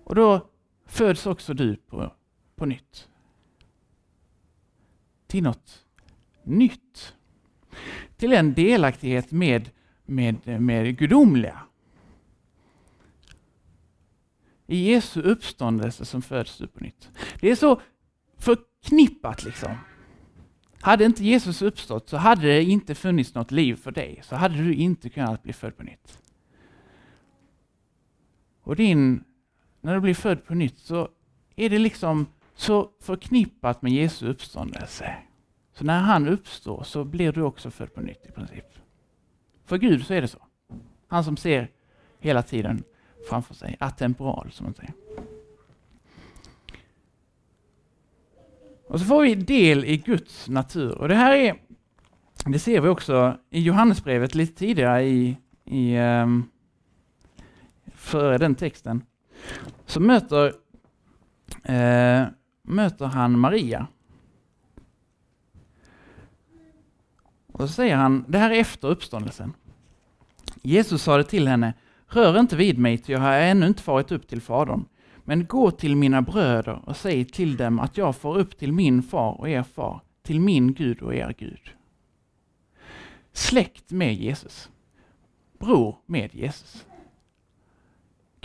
Och 0.03 0.15
då 0.15 0.49
föds 0.85 1.25
också 1.25 1.53
du 1.53 1.75
på, 1.75 2.13
på 2.55 2.65
nytt. 2.65 3.09
Till 5.27 5.43
något 5.43 5.85
nytt. 6.43 7.15
Till 8.17 8.33
en 8.33 8.53
delaktighet 8.53 9.31
med, 9.31 9.69
med, 10.05 10.61
med 10.61 10.97
gudomliga. 10.97 11.61
I 14.67 14.91
Jesu 14.91 15.21
uppståndelse 15.21 16.05
som 16.05 16.21
föds 16.21 16.57
du 16.57 16.67
på 16.67 16.79
nytt. 16.79 17.09
Det 17.39 17.51
är 17.51 17.55
så 17.55 17.81
förknippat 18.37 19.43
liksom. 19.43 19.77
Hade 20.81 21.05
inte 21.05 21.23
Jesus 21.23 21.61
uppstått 21.61 22.09
så 22.09 22.17
hade 22.17 22.41
det 22.41 22.63
inte 22.63 22.95
funnits 22.95 23.33
något 23.33 23.51
liv 23.51 23.75
för 23.75 23.91
dig. 23.91 24.21
Så 24.23 24.35
hade 24.35 24.55
du 24.55 24.73
inte 24.73 25.09
kunnat 25.09 25.43
bli 25.43 25.53
född 25.53 25.77
på 25.77 25.83
nytt. 25.83 26.21
Och 28.61 28.75
din, 28.75 29.23
när 29.85 29.93
du 29.93 30.01
blir 30.01 30.13
född 30.13 30.45
på 30.45 30.55
nytt 30.55 30.77
så 30.77 31.09
är 31.55 31.69
det 31.69 31.79
liksom 31.79 32.27
så 32.55 32.89
förknippat 33.01 33.81
med 33.81 33.91
Jesu 33.91 34.27
uppståndelse. 34.27 35.15
Så 35.73 35.85
när 35.85 35.99
han 35.99 36.27
uppstår 36.27 36.83
så 36.83 37.03
blir 37.03 37.31
du 37.31 37.41
också 37.41 37.71
född 37.71 37.93
på 37.93 38.01
nytt 38.01 38.25
i 38.25 38.31
princip. 38.31 38.65
För 39.65 39.77
Gud 39.77 40.05
så 40.05 40.13
är 40.13 40.21
det 40.21 40.27
så. 40.27 40.37
Han 41.07 41.23
som 41.23 41.37
ser 41.37 41.71
hela 42.19 42.43
tiden 42.43 42.83
framför 43.29 43.53
sig, 43.53 43.77
atemporal 43.79 44.51
som 44.51 44.63
man 44.63 44.73
säger. 44.73 44.93
Och 48.87 48.99
så 48.99 49.05
får 49.05 49.21
vi 49.21 49.35
del 49.35 49.85
i 49.85 49.97
Guds 49.97 50.49
natur. 50.49 50.97
Och 50.97 51.07
det 51.07 51.15
här 51.15 51.35
är, 51.35 51.55
det 52.45 52.59
ser 52.59 52.81
vi 52.81 52.87
också 52.87 53.37
i 53.49 53.61
Johannesbrevet 53.61 54.35
lite 54.35 54.53
tidigare 54.53 55.03
i, 55.03 55.37
i 55.65 55.97
um, 55.97 56.49
före 57.95 58.37
den 58.37 58.55
texten. 58.55 59.03
Så 59.85 59.99
möter, 59.99 60.53
eh, 61.63 62.27
möter 62.61 63.05
han 63.05 63.39
Maria. 63.39 63.87
Och 67.51 67.61
så 67.61 67.67
säger 67.67 67.95
han, 67.95 68.25
det 68.27 68.37
här 68.37 68.51
är 68.51 68.59
efter 68.59 68.87
uppståndelsen. 68.87 69.53
Jesus 70.61 71.03
sade 71.03 71.23
till 71.23 71.47
henne, 71.47 71.73
rör 72.07 72.39
inte 72.39 72.55
vid 72.55 72.77
mig, 72.77 72.97
ty 72.97 73.13
jag 73.13 73.19
har 73.19 73.33
ännu 73.33 73.67
inte 73.67 73.83
farit 73.83 74.11
upp 74.11 74.27
till 74.27 74.41
Fadern. 74.41 74.85
Men 75.23 75.45
gå 75.45 75.71
till 75.71 75.95
mina 75.95 76.21
bröder 76.21 76.81
och 76.85 76.97
säg 76.97 77.25
till 77.25 77.57
dem 77.57 77.79
att 77.79 77.97
jag 77.97 78.15
får 78.15 78.37
upp 78.37 78.57
till 78.57 78.73
min 78.73 79.03
far 79.03 79.39
och 79.39 79.49
er 79.49 79.63
far, 79.63 80.01
till 80.23 80.39
min 80.39 80.73
Gud 80.73 81.01
och 81.01 81.15
er 81.15 81.35
Gud. 81.37 81.71
Släkt 83.31 83.91
med 83.91 84.13
Jesus. 84.13 84.69
Bror 85.59 85.95
med 86.05 86.35
Jesus. 86.35 86.85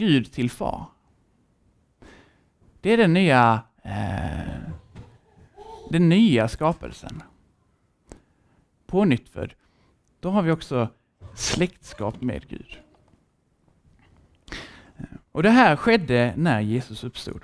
Gud 0.00 0.33
till 0.33 0.50
far. 0.50 0.87
Det 2.80 2.90
är 2.90 2.97
den 2.97 3.12
nya, 3.12 3.62
eh, 3.83 4.61
den 5.90 6.09
nya 6.09 6.49
skapelsen. 6.49 7.23
Pånyttfödd. 8.87 9.52
Då 10.21 10.30
har 10.30 10.42
vi 10.42 10.50
också 10.50 10.88
släktskap 11.35 12.21
med 12.21 12.49
Gud. 12.49 12.78
Eh, 14.97 15.04
och 15.33 15.42
det 15.42 15.50
här 15.50 15.76
skedde 15.76 16.35
när 16.37 16.61
Jesus 16.61 17.04
uppstod. 17.04 17.42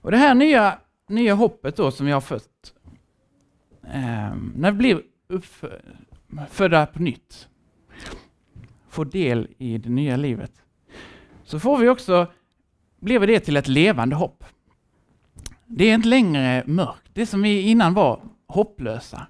Och 0.00 0.10
det 0.10 0.16
här 0.16 0.34
nya, 0.34 0.78
nya 1.08 1.34
hoppet 1.34 1.76
då 1.76 1.90
som 1.90 2.06
vi 2.06 2.12
har 2.12 2.20
fött, 2.20 2.74
eh, 3.82 4.34
när 4.54 4.70
vi 4.70 4.78
blir 4.78 5.02
uppfödda 5.28 6.86
på 6.86 7.02
nytt, 7.02 7.48
får 8.94 9.04
del 9.04 9.48
i 9.58 9.78
det 9.78 9.88
nya 9.88 10.16
livet, 10.16 10.52
så 11.44 11.60
får 11.60 11.78
vi 11.78 11.88
också, 11.88 12.26
blev 13.00 13.26
det 13.26 13.40
till 13.40 13.56
ett 13.56 13.68
levande 13.68 14.16
hopp. 14.16 14.44
Det 15.66 15.84
är 15.84 15.94
inte 15.94 16.08
längre 16.08 16.62
mörkt, 16.66 17.10
det 17.12 17.26
som 17.26 17.42
vi 17.42 17.60
innan 17.60 17.94
var 17.94 18.20
hopplösa. 18.46 19.26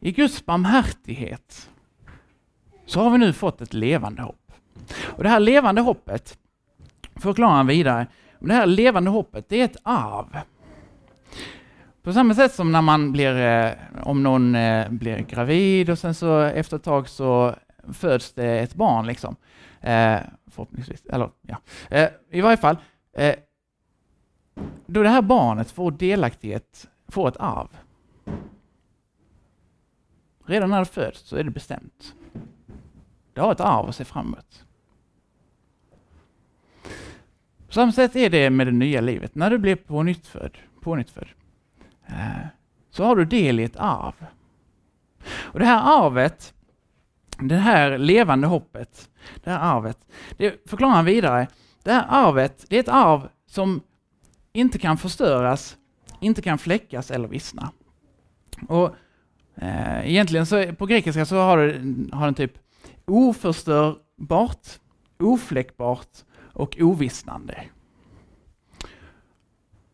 I 0.00 0.12
Guds 0.12 0.46
barmhärtighet 0.46 1.70
så 2.86 3.00
har 3.00 3.10
vi 3.10 3.18
nu 3.18 3.32
fått 3.32 3.60
ett 3.60 3.74
levande 3.74 4.22
hopp. 4.22 4.52
Och 5.04 5.22
Det 5.22 5.28
här 5.28 5.40
levande 5.40 5.80
hoppet, 5.80 6.38
förklarar 7.16 7.52
han 7.52 7.66
vidare, 7.66 8.06
det 8.38 8.54
här 8.54 8.66
levande 8.66 9.10
hoppet, 9.10 9.48
det 9.48 9.60
är 9.60 9.64
ett 9.64 9.76
arv. 9.82 10.38
På 12.02 12.12
samma 12.12 12.34
sätt 12.34 12.54
som 12.54 12.72
när 12.72 12.82
man 12.82 13.12
blir, 13.12 13.36
eh, 13.36 13.72
om 14.02 14.22
någon 14.22 14.54
eh, 14.54 14.90
blir 14.90 15.18
gravid 15.18 15.90
och 15.90 15.98
sen 15.98 16.14
så 16.14 16.40
efter 16.40 16.76
ett 16.76 16.82
tag 16.82 17.08
så 17.08 17.54
föds 17.94 18.32
det 18.32 18.58
ett 18.58 18.74
barn 18.74 19.06
liksom. 19.06 19.36
Eh, 19.80 20.20
förhoppningsvis, 20.46 21.06
eller 21.06 21.30
ja. 21.42 21.56
Eh, 21.90 22.08
I 22.30 22.40
varje 22.40 22.56
fall, 22.56 22.76
eh, 23.12 23.34
då 24.86 25.02
det 25.02 25.08
här 25.08 25.22
barnet 25.22 25.70
får 25.70 25.90
delaktighet, 25.90 26.88
får 27.08 27.28
ett 27.28 27.36
arv. 27.36 27.68
Redan 30.46 30.70
när 30.70 30.78
det 30.78 30.84
föds 30.84 31.20
så 31.20 31.36
är 31.36 31.44
det 31.44 31.50
bestämt. 31.50 32.14
Det 33.32 33.40
har 33.40 33.52
ett 33.52 33.60
arv 33.60 33.88
att 33.88 33.96
se 33.96 34.04
fram 34.04 34.26
emot. 34.26 34.64
På 37.66 37.72
samma 37.74 37.92
sätt 37.92 38.16
är 38.16 38.30
det 38.30 38.50
med 38.50 38.66
det 38.66 38.72
nya 38.72 39.00
livet. 39.00 39.34
När 39.34 39.50
du 39.50 39.58
blir 39.58 39.76
pånyttfödd, 39.76 40.58
pånyttfödd 40.80 41.28
eh, 42.06 42.46
så 42.90 43.04
har 43.04 43.16
du 43.16 43.24
del 43.24 43.60
i 43.60 43.64
ett 43.64 43.76
arv. 43.76 44.26
Och 45.28 45.58
Det 45.58 45.64
här 45.64 46.06
arvet, 46.06 46.54
det 47.40 47.56
här 47.56 47.98
levande 47.98 48.46
hoppet, 48.46 49.10
det 49.44 49.50
här 49.50 49.76
arvet, 49.76 49.98
det 50.36 50.68
förklarar 50.70 50.94
han 50.94 51.04
vidare. 51.04 51.48
Det 51.82 51.92
här 51.92 52.06
arvet, 52.08 52.66
det 52.68 52.76
är 52.76 52.80
ett 52.80 52.88
arv 52.88 53.28
som 53.46 53.80
inte 54.52 54.78
kan 54.78 54.98
förstöras, 54.98 55.76
inte 56.20 56.42
kan 56.42 56.58
fläckas 56.58 57.10
eller 57.10 57.28
vissna. 57.28 57.72
Och 58.68 58.94
eh, 59.54 60.10
Egentligen 60.10 60.46
så 60.46 60.72
på 60.72 60.86
grekiska 60.86 61.26
så 61.26 61.36
har, 61.36 61.58
det, 61.58 62.16
har 62.16 62.24
den 62.24 62.34
typ 62.34 62.52
oförstörbart, 63.04 64.68
ofläckbart 65.18 66.24
och 66.52 66.76
ovissnande. 66.80 67.64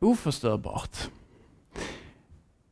Oförstörbart. 0.00 0.96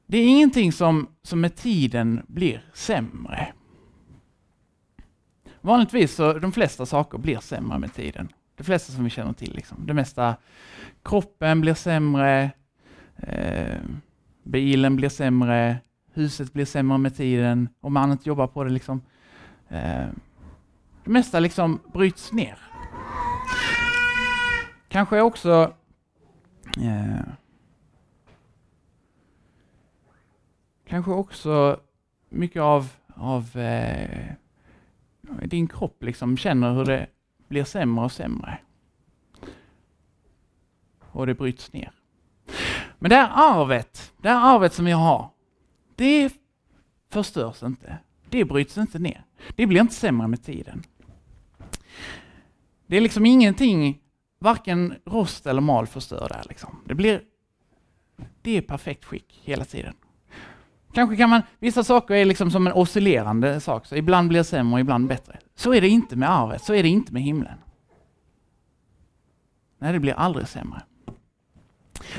Det 0.06 0.18
är 0.18 0.26
ingenting 0.26 0.72
som, 0.72 1.08
som 1.22 1.40
med 1.40 1.56
tiden 1.56 2.22
blir 2.28 2.64
sämre. 2.74 3.51
Vanligtvis 5.64 6.14
så 6.14 6.32
de 6.32 6.52
flesta 6.52 6.86
saker 6.86 7.18
blir 7.18 7.38
sämre 7.38 7.78
med 7.78 7.94
tiden. 7.94 8.28
De 8.56 8.64
flesta 8.64 8.92
som 8.92 9.04
vi 9.04 9.10
känner 9.10 9.32
till. 9.32 9.54
Liksom. 9.54 9.86
Det 9.86 9.94
mesta, 9.94 10.36
kroppen 11.02 11.60
blir 11.60 11.74
sämre, 11.74 12.50
eh, 13.16 13.80
bilen 14.42 14.96
blir 14.96 15.08
sämre, 15.08 15.78
huset 16.14 16.52
blir 16.52 16.64
sämre 16.64 16.98
med 16.98 17.16
tiden, 17.16 17.68
om 17.80 17.92
man 17.92 18.12
inte 18.12 18.28
jobbar 18.28 18.46
på 18.46 18.64
det. 18.64 18.70
Liksom. 18.70 19.02
Eh, 19.68 20.06
det 21.04 21.10
mesta 21.10 21.40
liksom 21.40 21.80
bryts 21.92 22.32
ner. 22.32 22.58
Kanske 24.88 25.20
också 25.20 25.72
eh, 26.78 27.20
Kanske 30.92 31.10
också 31.10 31.80
mycket 32.28 32.62
av, 32.62 32.88
av 33.14 33.56
eh, 33.56 34.32
din 35.44 35.68
kropp 35.68 36.02
liksom 36.02 36.36
känner 36.36 36.74
hur 36.74 36.84
det 36.84 37.06
blir 37.48 37.64
sämre 37.64 38.04
och 38.04 38.12
sämre. 38.12 38.58
Och 41.00 41.26
det 41.26 41.34
bryts 41.34 41.72
ner. 41.72 41.92
Men 42.98 43.08
det 43.08 43.16
här 43.16 43.30
arvet, 43.34 44.12
det 44.22 44.28
här 44.28 44.54
arvet 44.54 44.72
som 44.72 44.86
jag 44.86 44.96
har, 44.96 45.30
det 45.96 46.32
förstörs 47.10 47.62
inte. 47.62 47.98
Det 48.30 48.44
bryts 48.44 48.78
inte 48.78 48.98
ner. 48.98 49.24
Det 49.56 49.66
blir 49.66 49.80
inte 49.80 49.94
sämre 49.94 50.28
med 50.28 50.42
tiden. 50.42 50.82
Det 52.86 52.96
är 52.96 53.00
liksom 53.00 53.26
ingenting 53.26 54.00
varken 54.38 54.94
rost 55.04 55.46
eller 55.46 55.60
mal 55.60 55.86
förstör 55.86 56.28
det. 56.28 56.48
Liksom. 56.48 56.82
Det 56.86 56.94
blir 56.94 57.22
det 58.42 58.56
är 58.56 58.62
perfekt 58.62 59.04
skick 59.04 59.40
hela 59.44 59.64
tiden. 59.64 59.94
Kanske 60.94 61.16
kan 61.16 61.30
man, 61.30 61.42
vissa 61.58 61.84
saker 61.84 62.14
är 62.14 62.24
liksom 62.24 62.50
som 62.50 62.66
en 62.66 62.72
oscillerande 62.72 63.60
sak, 63.60 63.86
så 63.86 63.96
ibland 63.96 64.28
blir 64.28 64.40
det 64.40 64.44
sämre 64.44 64.74
och 64.74 64.80
ibland 64.80 65.08
bättre. 65.08 65.38
Så 65.54 65.74
är 65.74 65.80
det 65.80 65.88
inte 65.88 66.16
med 66.16 66.30
arvet, 66.30 66.62
så 66.62 66.74
är 66.74 66.82
det 66.82 66.88
inte 66.88 67.12
med 67.12 67.22
himlen. 67.22 67.58
Nej, 69.78 69.92
det 69.92 70.00
blir 70.00 70.12
aldrig 70.12 70.48
sämre. 70.48 70.82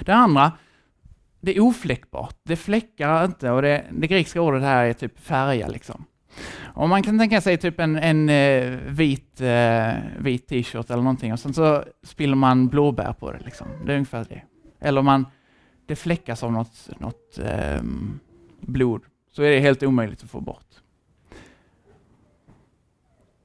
Det 0.06 0.14
andra, 0.14 0.52
det 1.42 1.56
är 1.56 1.60
ofläckbart. 1.60 2.36
Det 2.44 2.56
fläckar 2.56 3.26
inte 3.26 3.52
och 3.52 3.62
det, 3.62 3.86
det 3.92 4.08
grekiska 4.08 4.42
ordet 4.42 4.62
här 4.62 4.86
är 4.86 4.94
typ 4.94 5.20
färga 5.20 5.68
liksom. 5.68 6.06
Och 6.76 6.90
man 6.90 7.04
kan 7.04 7.20
tänka 7.20 7.42
sig 7.42 7.58
typ 7.58 7.80
en, 7.80 7.96
en 7.96 8.30
eh, 8.30 8.80
vit, 8.88 9.42
eh, 9.42 9.94
vit 10.20 10.48
t-shirt 10.48 10.90
eller 10.90 11.04
någonting 11.04 11.34
och 11.34 11.40
sen 11.40 11.54
så 11.54 11.84
spiller 12.04 12.36
man 12.36 12.68
blåbär 12.68 13.14
på 13.14 13.32
det. 13.32 13.40
Liksom. 13.46 13.68
Det 13.86 13.92
är 13.92 13.96
ungefär 13.96 14.26
det. 14.30 14.42
Eller 14.80 15.02
man, 15.02 15.26
det 15.86 15.96
fläckas 15.96 16.44
av 16.44 16.52
något, 16.52 16.90
något 17.00 17.40
um, 17.80 18.20
blod 18.68 19.02
så 19.32 19.44
är 19.44 19.52
det 19.52 19.60
helt 19.60 19.84
omöjligt 19.84 20.24
att 20.24 20.30
få 20.30 20.42
bort. 20.42 20.82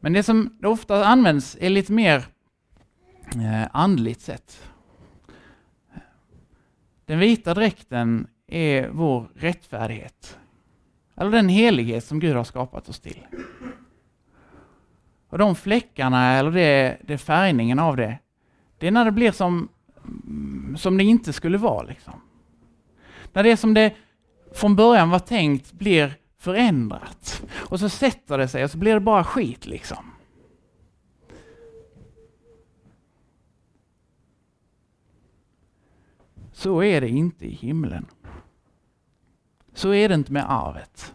Men 0.01 0.13
det 0.13 0.23
som 0.23 0.59
ofta 0.65 1.05
används 1.05 1.57
är 1.61 1.71
lite 1.71 1.93
mer 1.93 2.17
eh, 3.35 3.69
andligt 3.73 4.21
sett. 4.21 4.71
Den 7.05 7.19
vita 7.19 7.55
dräkten 7.55 8.27
är 8.47 8.89
vår 8.89 9.31
rättfärdighet. 9.35 10.39
Eller 11.17 11.31
den 11.31 11.49
helighet 11.49 12.05
som 12.05 12.21
Gud 12.21 12.37
har 12.37 12.45
skapat 12.45 12.89
oss 12.89 13.01
till. 13.01 13.27
Och 15.29 15.39
de 15.39 15.55
fläckarna, 15.55 16.33
eller 16.33 16.51
det, 16.51 16.99
det 17.05 17.19
färgningen 17.19 17.79
av 17.79 17.97
det, 17.97 18.19
det 18.79 18.87
är 18.87 18.91
när 18.91 19.05
det 19.05 19.13
blir 19.13 19.33
som, 19.33 19.69
som 20.77 20.97
det 20.97 21.05
inte 21.05 21.33
skulle 21.33 21.59
vara. 21.59 21.83
Liksom. 21.83 22.21
När 23.33 23.43
det 23.43 23.51
är 23.51 23.57
som 23.57 23.75
det 23.75 23.95
från 24.53 24.77
början 24.77 25.11
var 25.11 25.19
tänkt 25.19 25.73
blir 25.73 26.19
förändrat. 26.39 27.43
Och 27.55 27.81
så 27.81 27.89
sätter 27.89 28.39
det 28.39 28.49
sig 28.49 28.65
och 28.65 28.71
så 28.71 28.79
blir 28.79 28.95
det 28.95 29.01
bara 29.01 29.25
skit 29.25 29.67
liksom. 29.67 30.11
Så 36.53 36.83
är 36.83 37.01
det 37.01 37.09
inte 37.09 37.47
i 37.47 37.55
himlen. 37.55 38.07
Så 39.75 39.95
är 39.95 40.09
det 40.09 40.15
inte 40.15 40.33
med 40.33 40.51
arvet. 40.51 41.15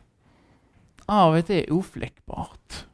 Arvet 1.05 1.49
är 1.49 1.73
ofläckbart. 1.73 2.85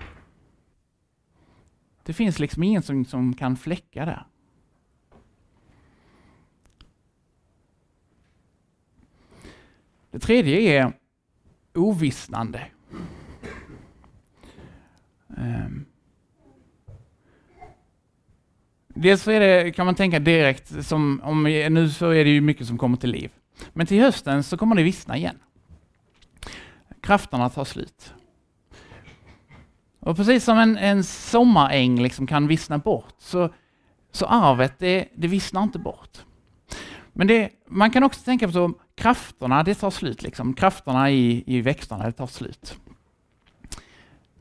Det 2.04 2.14
finns 2.14 2.40
liksom 2.40 2.64
ingen 2.64 2.84
som, 2.84 3.06
som 3.06 3.34
kan 3.34 3.58
fläcka 3.58 4.06
det. 4.06 4.24
Det 10.12 10.20
tredje 10.20 10.60
är 10.60 10.94
ovissnande. 11.76 12.66
Um. 15.28 15.86
Dels 18.88 19.24
så 19.24 19.32
är 19.32 19.40
det, 19.40 19.72
kan 19.72 19.86
man 19.86 19.96
tänka 19.96 20.20
direkt, 20.20 20.86
som 20.86 21.22
om, 21.24 21.44
nu 21.44 21.90
så 21.90 22.10
är 22.10 22.24
det 22.24 22.30
ju 22.30 22.42
mycket 22.42 22.68
som 22.68 22.78
kommer 22.78 22.98
till 22.98 23.12
liv. 23.12 23.32
Men 23.74 23.88
till 23.88 24.02
hösten 24.02 24.44
så 24.44 24.58
kommer 24.58 24.76
det 24.76 24.84
vissna 24.84 25.18
igen. 25.18 25.40
Krafterna 27.02 27.50
tar 27.50 27.66
slut. 27.66 28.14
Och 30.00 30.16
precis 30.16 30.44
som 30.44 30.58
en, 30.58 30.78
en 30.78 31.04
sommaräng 31.04 32.02
liksom 32.02 32.28
kan 32.28 32.48
vissna 32.48 32.78
bort, 32.78 33.16
så, 33.18 33.54
så 34.12 34.26
arvet, 34.26 34.80
det, 34.80 35.08
det 35.16 35.28
vissnar 35.28 35.64
inte 35.64 35.80
bort. 35.80 36.18
Men 37.14 37.28
det, 37.28 37.50
man 37.68 37.92
kan 37.92 38.04
också 38.04 38.22
tänka 38.22 38.48
på 38.48 38.54
så, 38.54 38.74
krafterna, 39.00 39.64
det 39.64 39.76
tar 39.76 39.90
slut. 39.92 40.22
Liksom. 40.22 40.54
Krafterna 40.54 41.12
i, 41.12 41.44
i 41.48 41.62
växterna, 41.62 42.06
det 42.06 42.12
tar 42.12 42.28
slut. 42.28 42.80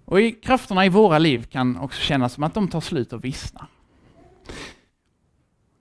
Och 0.05 0.21
i, 0.21 0.33
krafterna 0.33 0.87
i 0.87 0.88
våra 0.88 1.19
liv 1.19 1.43
kan 1.43 1.77
också 1.77 2.00
kännas 2.00 2.33
som 2.33 2.43
att 2.43 2.55
de 2.55 2.69
tar 2.69 2.81
slut 2.81 3.12
och 3.12 3.25
vissnar. 3.25 3.67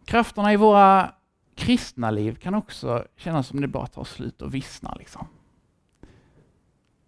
Krafterna 0.05 0.53
i 0.53 0.55
våra 0.55 1.13
kristna 1.55 2.11
liv 2.11 2.35
kan 2.35 2.53
också 2.53 3.05
kännas 3.15 3.47
som 3.47 3.61
det 3.61 3.67
bara 3.67 3.87
tar 3.87 4.03
slut 4.03 4.41
och 4.41 4.53
vissnar. 4.53 4.95
Liksom. 4.99 5.27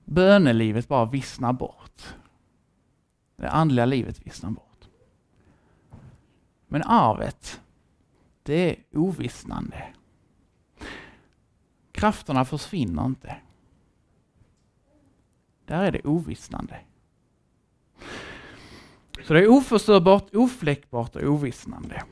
Bönelivet 0.06 0.88
bara 0.88 1.06
vissnar 1.06 1.54
bort. 1.54 2.16
Det 3.36 3.50
andliga 3.50 3.86
livet 3.86 4.26
vissnar 4.26 4.50
bort. 4.50 4.88
Men 6.68 6.84
arvet, 6.84 7.62
det 8.44 8.70
är 8.70 8.76
ovissnande. 8.98 9.94
Krafterna 12.00 12.46
försvinner 12.46 13.06
inte. 13.06 13.36
Där 15.66 15.84
är 15.84 15.92
det 15.92 16.06
ovissnande. 16.06 16.80
Så 19.24 19.34
det 19.34 19.40
är 19.40 19.48
oförstörbart, 19.48 20.36
ofläckbart 20.36 21.16
och 21.16 21.24
ovissnande. 21.24 22.04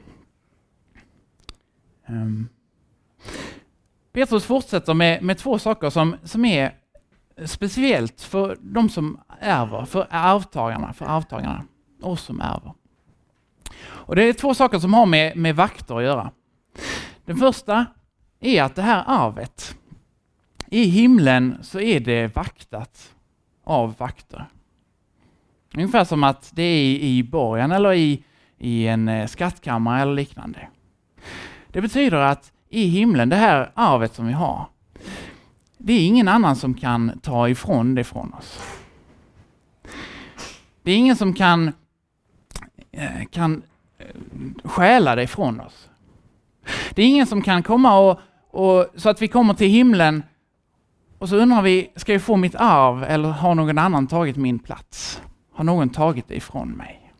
Um. 2.07 2.49
Petrus 4.11 4.45
fortsätter 4.45 4.93
med, 4.93 5.23
med 5.23 5.37
två 5.37 5.59
saker 5.59 5.89
som, 5.89 6.15
som 6.23 6.45
är 6.45 6.75
speciellt 7.45 8.21
för 8.21 8.57
de 8.61 8.89
som 8.89 9.19
ärver, 9.39 9.85
för 9.85 10.07
arvtagarna, 10.09 10.93
för 10.93 11.05
arvtagarna, 11.05 11.63
oss 12.01 12.21
som 12.21 12.41
ärver. 12.41 12.73
Och 13.79 14.15
det 14.15 14.23
är 14.23 14.33
två 14.33 14.53
saker 14.53 14.79
som 14.79 14.93
har 14.93 15.05
med, 15.05 15.37
med 15.37 15.55
vakter 15.55 15.95
att 15.95 16.03
göra. 16.03 16.31
Den 17.25 17.37
första 17.37 17.85
är 18.39 18.63
att 18.63 18.75
det 18.75 18.81
här 18.81 19.03
arvet, 19.07 19.77
i 20.67 20.83
himlen 20.83 21.57
så 21.61 21.79
är 21.79 21.99
det 21.99 22.35
vaktat 22.35 23.13
av 23.63 23.95
vakter. 23.97 24.45
Ungefär 25.73 26.03
som 26.03 26.23
att 26.23 26.51
det 26.53 26.63
är 26.63 26.99
i 26.99 27.23
borgen 27.23 27.71
eller 27.71 27.93
i, 27.93 28.23
i 28.57 28.87
en 28.87 29.07
eh, 29.07 29.27
skattkammare 29.27 30.01
eller 30.01 30.13
liknande. 30.13 30.67
Det 31.67 31.81
betyder 31.81 32.17
att 32.17 32.51
i 32.69 32.87
himlen, 32.87 33.29
det 33.29 33.35
här 33.35 33.71
arvet 33.73 34.13
som 34.13 34.27
vi 34.27 34.33
har, 34.33 34.65
det 35.77 35.93
är 35.93 36.07
ingen 36.07 36.27
annan 36.27 36.55
som 36.55 36.73
kan 36.73 37.19
ta 37.23 37.49
ifrån 37.49 37.95
det 37.95 38.03
från 38.03 38.33
oss. 38.33 38.59
Det 40.83 40.91
är 40.91 40.95
ingen 40.95 41.15
som 41.15 41.33
kan, 41.33 41.71
eh, 42.91 43.25
kan 43.31 43.61
eh, 43.97 44.05
stjäla 44.63 45.15
det 45.15 45.27
från 45.27 45.59
oss. 45.59 45.89
Det 46.95 47.01
är 47.01 47.07
ingen 47.07 47.27
som 47.27 47.41
kan 47.41 47.63
komma 47.63 47.99
och, 47.99 48.19
och 48.57 48.85
så 48.95 49.09
att 49.09 49.21
vi 49.21 49.27
kommer 49.27 49.53
till 49.53 49.69
himlen 49.69 50.23
och 51.17 51.29
så 51.29 51.35
undrar 51.35 51.61
vi, 51.61 51.91
ska 51.95 52.13
jag 52.13 52.21
få 52.21 52.37
mitt 52.37 52.55
arv 52.55 53.03
eller 53.03 53.29
har 53.29 53.55
någon 53.55 53.77
annan 53.77 54.07
tagit 54.07 54.35
min 54.35 54.59
plats? 54.59 55.21
Har 55.53 55.63
någon 55.63 55.89
tagit 55.89 56.27
det 56.27 56.35
ifrån 56.35 56.71
mig? 56.71 57.13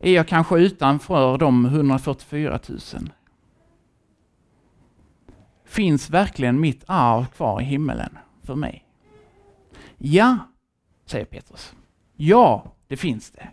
Är 0.00 0.12
jag 0.12 0.28
kanske 0.28 0.58
utanför 0.58 1.38
de 1.38 1.64
144 1.64 2.58
000? 2.68 2.78
Finns 5.64 6.10
verkligen 6.10 6.60
mitt 6.60 6.84
arv 6.86 7.26
kvar 7.26 7.60
i 7.60 7.64
himmelen 7.64 8.18
för 8.42 8.54
mig? 8.54 8.84
Ja, 9.98 10.38
säger 11.06 11.24
Petrus. 11.24 11.74
Ja, 12.16 12.72
det 12.88 12.96
finns 12.96 13.30
det. 13.30 13.48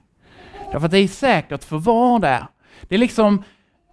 Därför 0.72 0.86
att 0.86 0.92
det 0.92 1.00
är 1.00 1.08
säkert 1.08 1.64
förvar 1.64 2.20
där. 2.20 2.48
Det 2.82 2.96
är 2.96 3.00
liksom 3.00 3.44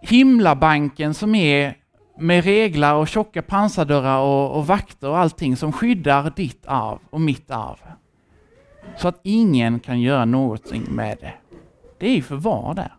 himlabanken 0.01 1.15
som 1.15 1.35
är 1.35 1.82
med 2.19 2.45
reglar 2.45 2.95
och 2.95 3.09
tjocka 3.09 3.43
pansardörrar 3.43 4.19
och, 4.19 4.57
och 4.57 4.67
vakter 4.67 5.09
och 5.09 5.19
allting 5.19 5.57
som 5.57 5.73
skyddar 5.73 6.33
ditt 6.37 6.67
arv 6.67 6.99
och 7.11 7.21
mitt 7.21 7.51
arv. 7.51 7.79
Så 8.97 9.09
att 9.09 9.21
ingen 9.23 9.81
kan 9.81 10.01
göra 10.01 10.25
någonting 10.25 10.85
med 10.91 11.19
det. 11.21 11.35
Det 11.99 12.19
är 12.19 12.23
förvar 12.23 12.75
där. 12.75 12.95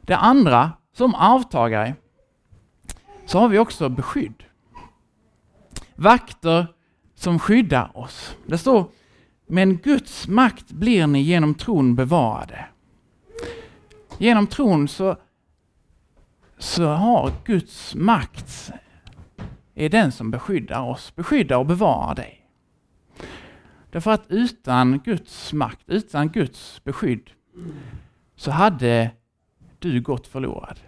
Det 0.00 0.16
andra, 0.16 0.72
som 0.92 1.14
arvtagare, 1.14 1.94
så 3.26 3.38
har 3.38 3.48
vi 3.48 3.58
också 3.58 3.88
beskydd. 3.88 4.44
Vakter 5.94 6.66
som 7.14 7.38
skyddar 7.38 7.98
oss. 7.98 8.36
Det 8.46 8.58
står, 8.58 8.84
men 9.46 9.76
Guds 9.76 10.28
makt 10.28 10.72
blir 10.72 11.06
ni 11.06 11.20
genom 11.20 11.54
tron 11.54 11.94
bevarade. 11.94 12.64
Genom 14.18 14.46
tron 14.46 14.88
så, 14.88 15.16
så 16.62 16.86
har 16.86 17.32
Guds 17.44 17.94
makt, 17.94 18.72
är 19.74 19.88
den 19.88 20.12
som 20.12 20.30
beskyddar 20.30 20.82
oss, 20.82 21.16
beskyddar 21.16 21.56
och 21.56 21.66
bevarar 21.66 22.14
dig. 22.14 22.48
Därför 23.90 24.10
att 24.10 24.26
utan 24.28 24.98
Guds 24.98 25.52
makt, 25.52 25.84
utan 25.86 26.28
Guds 26.28 26.84
beskydd, 26.84 27.30
så 28.36 28.50
hade 28.50 29.10
du 29.78 30.00
gått 30.00 30.26
förlorad. 30.26 30.80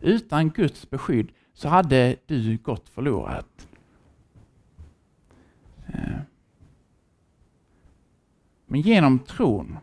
Utan 0.00 0.50
Guds 0.50 0.90
beskydd 0.90 1.32
så 1.52 1.68
hade 1.68 2.16
du 2.26 2.56
gått 2.56 2.88
förlorad. 2.88 3.44
Eh. 5.86 6.18
Men 8.66 8.80
genom 8.80 9.18
tron 9.18 9.78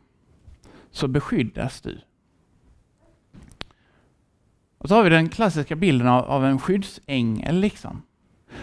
så 0.90 1.08
beskyddas 1.08 1.82
du. 1.82 2.02
Och 4.82 4.90
så 4.90 4.96
har 4.96 5.04
vi 5.04 5.10
den 5.10 5.30
klassiska 5.30 5.76
bilden 5.76 6.08
av, 6.08 6.26
av 6.26 6.46
en 6.46 6.60
skyddsängel 6.60 7.60
liksom. 7.60 8.02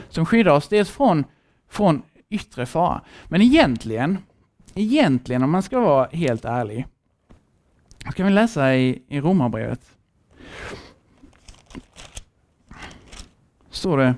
Som 0.08 0.26
skyddar 0.26 0.52
oss 0.52 0.68
dels 0.68 0.90
från, 0.90 1.24
från 1.70 2.02
yttre 2.30 2.66
fara. 2.66 3.00
Men 3.28 3.42
egentligen, 3.42 4.18
egentligen 4.74 5.42
om 5.42 5.50
man 5.50 5.62
ska 5.62 5.80
vara 5.80 6.08
helt 6.12 6.44
ärlig, 6.44 6.86
kan 8.14 8.26
vi 8.26 8.32
läsa 8.32 8.74
i, 8.74 9.02
i 9.08 9.20
Romarbrevet. 9.20 9.96
Står 13.70 13.98
det 13.98 14.14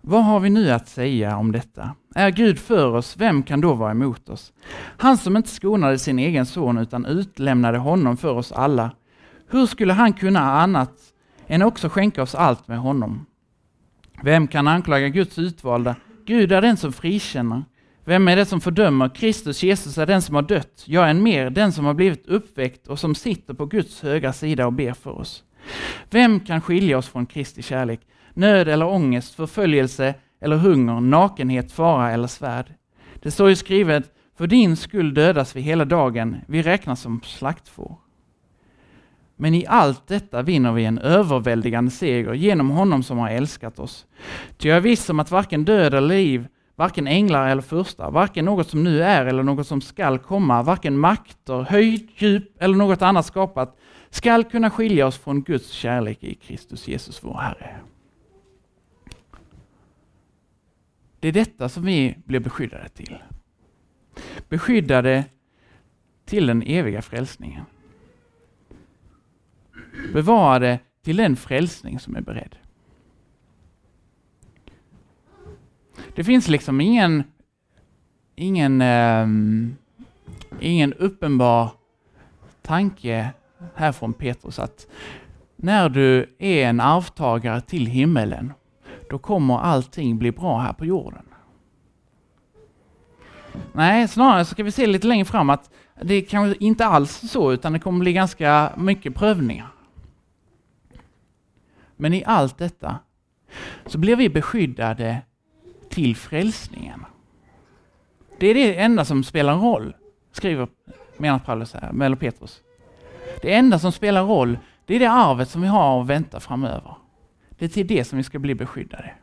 vad 0.00 0.24
har 0.24 0.40
vi 0.40 0.50
nu 0.50 0.70
att 0.70 0.88
säga 0.88 1.36
om 1.36 1.52
detta? 1.52 1.94
Är 2.14 2.30
Gud 2.30 2.58
för 2.58 2.94
oss, 2.94 3.16
vem 3.16 3.42
kan 3.42 3.60
då 3.60 3.74
vara 3.74 3.90
emot 3.90 4.28
oss? 4.28 4.52
Han 4.76 5.18
som 5.18 5.36
inte 5.36 5.48
skonade 5.48 5.98
sin 5.98 6.18
egen 6.18 6.46
son 6.46 6.78
utan 6.78 7.06
utlämnade 7.06 7.78
honom 7.78 8.16
för 8.16 8.32
oss 8.32 8.52
alla. 8.52 8.90
Hur 9.48 9.66
skulle 9.66 9.92
han 9.92 10.12
kunna 10.12 10.40
annat 10.40 10.92
än 11.46 11.62
också 11.62 11.88
skänka 11.88 12.22
oss 12.22 12.34
allt 12.34 12.68
med 12.68 12.78
honom? 12.78 13.26
Vem 14.22 14.46
kan 14.48 14.68
anklaga 14.68 15.08
Guds 15.08 15.38
utvalda? 15.38 15.96
Gud 16.26 16.52
är 16.52 16.62
den 16.62 16.76
som 16.76 16.92
frikänner. 16.92 17.64
Vem 18.04 18.28
är 18.28 18.36
det 18.36 18.46
som 18.46 18.60
fördömer? 18.60 19.08
Kristus 19.08 19.62
Jesus 19.62 19.98
är 19.98 20.06
den 20.06 20.22
som 20.22 20.34
har 20.34 20.42
dött, 20.42 20.84
ja, 20.86 21.06
än 21.06 21.22
mer, 21.22 21.50
den 21.50 21.72
som 21.72 21.84
har 21.84 21.94
blivit 21.94 22.26
uppväckt 22.26 22.86
och 22.86 22.98
som 22.98 23.14
sitter 23.14 23.54
på 23.54 23.66
Guds 23.66 24.02
högra 24.02 24.32
sida 24.32 24.66
och 24.66 24.72
ber 24.72 24.92
för 24.92 25.10
oss. 25.10 25.44
Vem 26.10 26.40
kan 26.40 26.60
skilja 26.60 26.98
oss 26.98 27.08
från 27.08 27.26
Kristi 27.26 27.62
kärlek? 27.62 28.00
nöd 28.34 28.68
eller 28.68 28.86
ångest, 28.86 29.34
förföljelse 29.34 30.14
eller 30.40 30.56
hunger, 30.56 31.00
nakenhet, 31.00 31.72
fara 31.72 32.10
eller 32.10 32.28
svärd. 32.28 32.74
Det 33.22 33.30
står 33.30 33.48
ju 33.48 33.56
skrivet, 33.56 34.04
för 34.36 34.46
din 34.46 34.76
skull 34.76 35.14
dödas 35.14 35.56
vi 35.56 35.60
hela 35.60 35.84
dagen, 35.84 36.36
vi 36.48 36.62
räknas 36.62 37.00
som 37.00 37.20
slaktfår. 37.24 37.96
Men 39.36 39.54
i 39.54 39.66
allt 39.66 40.06
detta 40.06 40.42
vinner 40.42 40.72
vi 40.72 40.84
en 40.84 40.98
överväldigande 40.98 41.90
seger 41.90 42.32
genom 42.32 42.70
honom 42.70 43.02
som 43.02 43.18
har 43.18 43.28
älskat 43.28 43.78
oss. 43.78 44.06
Ty 44.56 44.68
jag 44.68 44.76
är 44.76 44.80
viss 44.80 45.10
om 45.10 45.20
att 45.20 45.30
varken 45.30 45.64
död 45.64 45.94
eller 45.94 46.08
liv, 46.08 46.46
varken 46.76 47.06
änglar 47.06 47.48
eller 47.48 47.62
första, 47.62 48.10
varken 48.10 48.44
något 48.44 48.68
som 48.68 48.84
nu 48.84 49.02
är 49.02 49.26
eller 49.26 49.42
något 49.42 49.66
som 49.66 49.80
skall 49.80 50.18
komma, 50.18 50.62
varken 50.62 50.98
makter, 50.98 51.60
höjd, 51.60 52.08
djup 52.16 52.62
eller 52.62 52.76
något 52.76 53.02
annat 53.02 53.26
skapat, 53.26 53.78
skall 54.10 54.44
kunna 54.44 54.70
skilja 54.70 55.06
oss 55.06 55.18
från 55.18 55.42
Guds 55.42 55.70
kärlek 55.70 56.24
i 56.24 56.34
Kristus 56.34 56.88
Jesus 56.88 57.24
vår 57.24 57.34
Herre. 57.34 57.76
Det 61.20 61.28
är 61.28 61.32
detta 61.32 61.68
som 61.68 61.82
vi 61.82 62.16
blir 62.24 62.40
beskyddade 62.40 62.88
till. 62.88 63.18
Beskyddade 64.48 65.24
till 66.24 66.46
den 66.46 66.62
eviga 66.62 67.02
frälsningen. 67.02 67.64
Bevarade 70.12 70.78
till 71.02 71.16
den 71.16 71.36
frälsning 71.36 71.98
som 71.98 72.16
är 72.16 72.20
beredd. 72.20 72.56
Det 76.14 76.24
finns 76.24 76.48
liksom 76.48 76.80
ingen, 76.80 77.24
ingen, 78.34 78.82
um, 78.82 79.76
ingen 80.60 80.92
uppenbar 80.92 81.70
tanke 82.62 83.30
här 83.74 83.92
från 83.92 84.12
Petrus 84.12 84.58
att 84.58 84.86
när 85.56 85.88
du 85.88 86.34
är 86.38 86.66
en 86.66 86.80
arvtagare 86.80 87.60
till 87.60 87.86
himmelen 87.86 88.52
då 89.10 89.18
kommer 89.18 89.58
allting 89.58 90.18
bli 90.18 90.32
bra 90.32 90.58
här 90.58 90.72
på 90.72 90.84
jorden. 90.84 91.22
Nej, 93.72 94.08
snarare 94.08 94.44
ska 94.44 94.62
vi 94.62 94.72
se 94.72 94.86
lite 94.86 95.06
längre 95.06 95.24
fram 95.24 95.50
att 95.50 95.70
det 96.02 96.22
kanske 96.22 96.64
inte 96.64 96.86
alls 96.86 97.30
så, 97.30 97.52
utan 97.52 97.72
det 97.72 97.78
kommer 97.78 98.00
bli 98.00 98.12
ganska 98.12 98.72
mycket 98.76 99.14
prövningar. 99.14 99.73
Men 101.96 102.14
i 102.14 102.24
allt 102.24 102.58
detta 102.58 102.98
så 103.86 103.98
blir 103.98 104.16
vi 104.16 104.28
beskyddade 104.28 105.22
till 105.88 106.16
frälsningen. 106.16 107.04
Det 108.38 108.46
är 108.46 108.54
det 108.54 108.76
enda 108.80 109.04
som 109.04 109.24
spelar 109.24 109.56
roll, 109.56 109.96
skriver 110.32 110.68
menar 111.16 111.38
Paulus 111.38 111.72
här, 111.74 112.02
eller 112.02 112.16
Petrus. 112.16 112.60
Det 113.42 113.54
enda 113.54 113.78
som 113.78 113.92
spelar 113.92 114.24
roll, 114.24 114.58
det 114.86 114.94
är 114.94 115.00
det 115.00 115.10
arvet 115.10 115.48
som 115.48 115.62
vi 115.62 115.68
har 115.68 116.00
att 116.00 116.06
vänta 116.06 116.40
framöver. 116.40 116.96
Det 117.58 117.64
är 117.64 117.68
till 117.68 117.86
det 117.86 118.04
som 118.04 118.16
vi 118.16 118.22
ska 118.22 118.38
bli 118.38 118.54
beskyddade. 118.54 119.14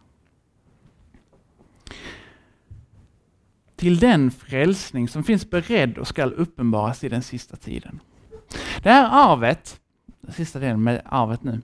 Till 3.76 4.00
den 4.00 4.32
frälsning 4.32 5.08
som 5.08 5.24
finns 5.24 5.50
beredd 5.50 5.98
och 5.98 6.08
skall 6.08 6.34
uppenbaras 6.34 7.04
i 7.04 7.10
den 7.10 7.22
sista 7.22 7.56
tiden. 7.58 8.00
Det 8.84 8.90
här 8.90 9.10
arvet, 9.12 9.80
den 10.22 10.34
sista 10.34 10.60
delen 10.60 10.84
med 10.84 11.02
arvet 11.06 11.44
nu. 11.44 11.62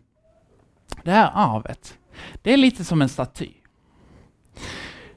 Det 1.04 1.12
här 1.12 1.32
arvet, 1.34 1.98
det 2.42 2.54
är 2.54 2.58
lite 2.58 2.84
som 2.84 3.02
en 3.02 3.10
staty. 3.10 3.50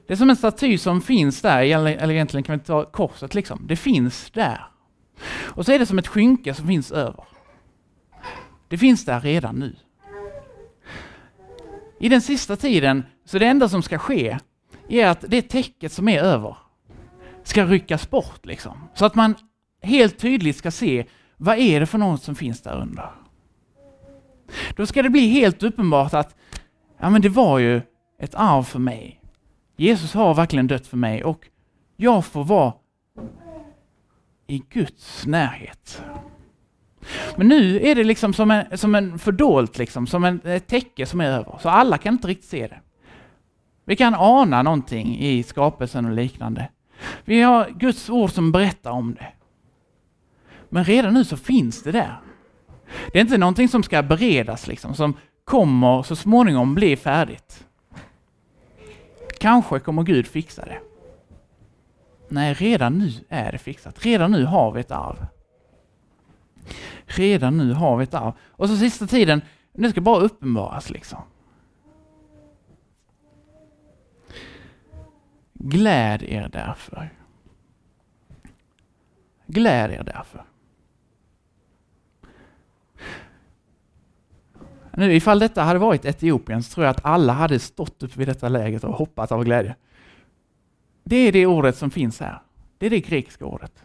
Det 0.07 0.13
är 0.13 0.17
som 0.17 0.29
en 0.29 0.35
staty 0.35 0.77
som 0.77 1.01
finns 1.01 1.41
där, 1.41 1.61
eller 1.61 2.11
egentligen 2.11 2.43
kan 2.43 2.57
vi 2.57 2.63
ta 2.63 2.85
korset 2.85 3.33
liksom. 3.33 3.67
Det 3.67 3.75
finns 3.75 4.31
där. 4.31 4.67
Och 5.39 5.65
så 5.65 5.71
är 5.71 5.79
det 5.79 5.85
som 5.85 5.99
ett 5.99 6.07
skynke 6.07 6.53
som 6.53 6.67
finns 6.67 6.91
över. 6.91 7.23
Det 8.67 8.77
finns 8.77 9.05
där 9.05 9.21
redan 9.21 9.55
nu. 9.55 9.75
I 11.99 12.09
den 12.09 12.21
sista 12.21 12.55
tiden, 12.55 13.03
så 13.25 13.39
det 13.39 13.45
enda 13.45 13.69
som 13.69 13.83
ska 13.83 13.97
ske 13.97 14.37
är 14.89 15.07
att 15.07 15.25
det 15.27 15.41
täcket 15.41 15.91
som 15.91 16.09
är 16.09 16.19
över 16.19 16.57
ska 17.43 17.65
ryckas 17.65 18.09
bort 18.09 18.45
liksom. 18.45 18.89
Så 18.93 19.05
att 19.05 19.15
man 19.15 19.35
helt 19.81 20.19
tydligt 20.19 20.57
ska 20.57 20.71
se 20.71 21.05
vad 21.37 21.57
är 21.57 21.79
det 21.79 21.85
för 21.85 21.97
något 21.97 22.23
som 22.23 22.35
finns 22.35 22.61
där 22.61 22.81
under. 22.81 23.09
Då 24.75 24.85
ska 24.85 25.01
det 25.01 25.09
bli 25.09 25.27
helt 25.27 25.63
uppenbart 25.63 26.13
att 26.13 26.35
ja, 26.99 27.09
men 27.09 27.21
det 27.21 27.29
var 27.29 27.59
ju 27.59 27.81
ett 28.19 28.35
arv 28.35 28.63
för 28.63 28.79
mig. 28.79 29.21
Jesus 29.77 30.13
har 30.13 30.33
verkligen 30.33 30.67
dött 30.67 30.87
för 30.87 30.97
mig 30.97 31.23
och 31.23 31.47
jag 31.97 32.25
får 32.25 32.43
vara 32.43 32.73
i 34.47 34.63
Guds 34.69 35.25
närhet. 35.25 36.03
Men 37.35 37.47
nu 37.47 37.79
är 37.79 37.95
det 37.95 38.03
liksom 38.03 38.33
som 38.33 38.51
en, 38.51 38.77
som 38.77 38.95
en 38.95 39.19
fördolt, 39.19 39.77
liksom, 39.77 40.07
som 40.07 40.23
en, 40.23 40.41
ett 40.43 40.67
täcke 40.67 41.05
som 41.05 41.21
är 41.21 41.25
över, 41.25 41.57
så 41.61 41.69
alla 41.69 41.97
kan 41.97 42.13
inte 42.13 42.27
riktigt 42.27 42.49
se 42.49 42.67
det. 42.67 42.79
Vi 43.85 43.95
kan 43.95 44.15
ana 44.15 44.63
någonting 44.63 45.19
i 45.19 45.43
skapelsen 45.43 46.05
och 46.05 46.11
liknande. 46.11 46.69
Vi 47.25 47.41
har 47.41 47.69
Guds 47.69 48.09
ord 48.09 48.31
som 48.31 48.51
berättar 48.51 48.91
om 48.91 49.13
det. 49.13 49.33
Men 50.69 50.83
redan 50.83 51.13
nu 51.13 51.25
så 51.25 51.37
finns 51.37 51.83
det 51.83 51.91
där. 51.91 52.21
Det 53.11 53.19
är 53.19 53.21
inte 53.21 53.37
någonting 53.37 53.69
som 53.69 53.83
ska 53.83 54.03
beredas, 54.03 54.67
liksom, 54.67 54.95
som 54.95 55.13
kommer 55.43 56.03
så 56.03 56.15
småningom 56.15 56.75
bli 56.75 56.95
färdigt. 56.95 57.65
Kanske 59.39 59.79
kommer 59.79 60.03
Gud 60.03 60.27
fixa 60.27 60.65
det. 60.65 60.79
Nej, 62.29 62.53
redan 62.53 62.97
nu 62.97 63.11
är 63.29 63.51
det 63.51 63.57
fixat. 63.57 64.05
Redan 64.05 64.31
nu 64.31 64.45
har 64.45 64.71
vi 64.71 64.79
ett 64.79 64.91
arv. 64.91 65.25
Redan 67.05 67.57
nu 67.57 67.73
har 67.73 67.97
vi 67.97 68.03
ett 68.03 68.13
arv. 68.13 68.33
Och 68.41 68.69
så 68.69 68.77
sista 68.77 69.07
tiden, 69.07 69.41
det 69.73 69.89
ska 69.89 70.01
bara 70.01 70.19
uppenbaras 70.19 70.89
liksom. 70.89 71.19
Gläd 75.53 76.23
er 76.23 76.49
därför. 76.51 77.09
Gläd 79.47 79.91
er 79.91 80.03
därför. 80.03 80.45
Nu 84.93 85.13
ifall 85.13 85.39
detta 85.39 85.63
hade 85.63 85.79
varit 85.79 86.05
Etiopien 86.05 86.63
så 86.63 86.73
tror 86.73 86.85
jag 86.85 86.91
att 86.91 87.05
alla 87.05 87.33
hade 87.33 87.59
stått 87.59 88.03
upp 88.03 88.17
vid 88.17 88.27
detta 88.27 88.49
läget 88.49 88.83
och 88.83 88.95
hoppat 88.95 89.31
av 89.31 89.43
glädje. 89.43 89.75
Det 91.03 91.15
är 91.15 91.31
det 91.31 91.45
ordet 91.45 91.77
som 91.77 91.91
finns 91.91 92.19
här. 92.19 92.41
Det 92.77 92.85
är 92.85 92.89
det 92.89 92.99
grekiska 92.99 93.45
ordet. 93.45 93.83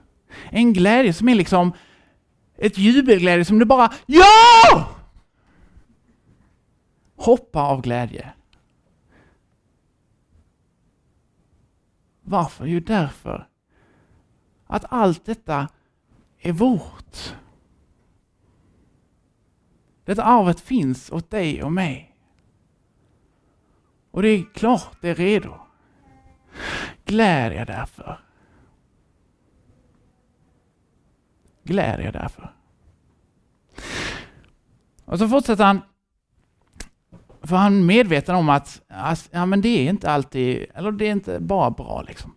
En 0.50 0.72
glädje 0.72 1.12
som 1.12 1.28
är 1.28 1.34
liksom 1.34 1.72
ett 2.56 2.78
jubelglädje 2.78 3.44
som 3.44 3.58
du 3.58 3.64
bara 3.64 3.92
Ja! 4.06 4.88
Hoppa 7.16 7.60
av 7.60 7.82
glädje. 7.82 8.32
Varför? 12.22 12.66
Jo, 12.66 12.80
därför 12.80 13.48
att 14.66 14.84
allt 14.88 15.24
detta 15.24 15.68
är 16.38 16.52
vårt. 16.52 17.34
Detta 20.06 20.22
arvet 20.22 20.60
finns 20.60 21.10
åt 21.10 21.30
dig 21.30 21.62
och 21.62 21.72
mig. 21.72 22.16
Och 24.10 24.22
det 24.22 24.28
är 24.28 24.44
klart, 24.54 24.96
det 25.00 25.08
är 25.08 25.14
redo. 25.14 25.54
Gläd 27.04 27.52
er 27.52 27.64
därför. 27.64 28.20
Gläd 31.64 32.00
er 32.00 32.12
därför. 32.12 32.54
Och 35.04 35.18
så 35.18 35.28
fortsätter 35.28 35.64
han, 35.64 35.80
för 37.42 37.56
han 37.56 37.78
är 37.78 37.84
medveten 37.84 38.34
om 38.34 38.48
att 38.48 38.82
ja, 39.30 39.46
men 39.46 39.60
det 39.60 39.68
är 39.68 39.90
inte 39.90 40.10
alltid, 40.10 40.66
eller 40.74 40.92
det 40.92 41.06
är 41.06 41.12
inte 41.12 41.40
bara 41.40 41.70
bra 41.70 42.02
liksom. 42.02 42.34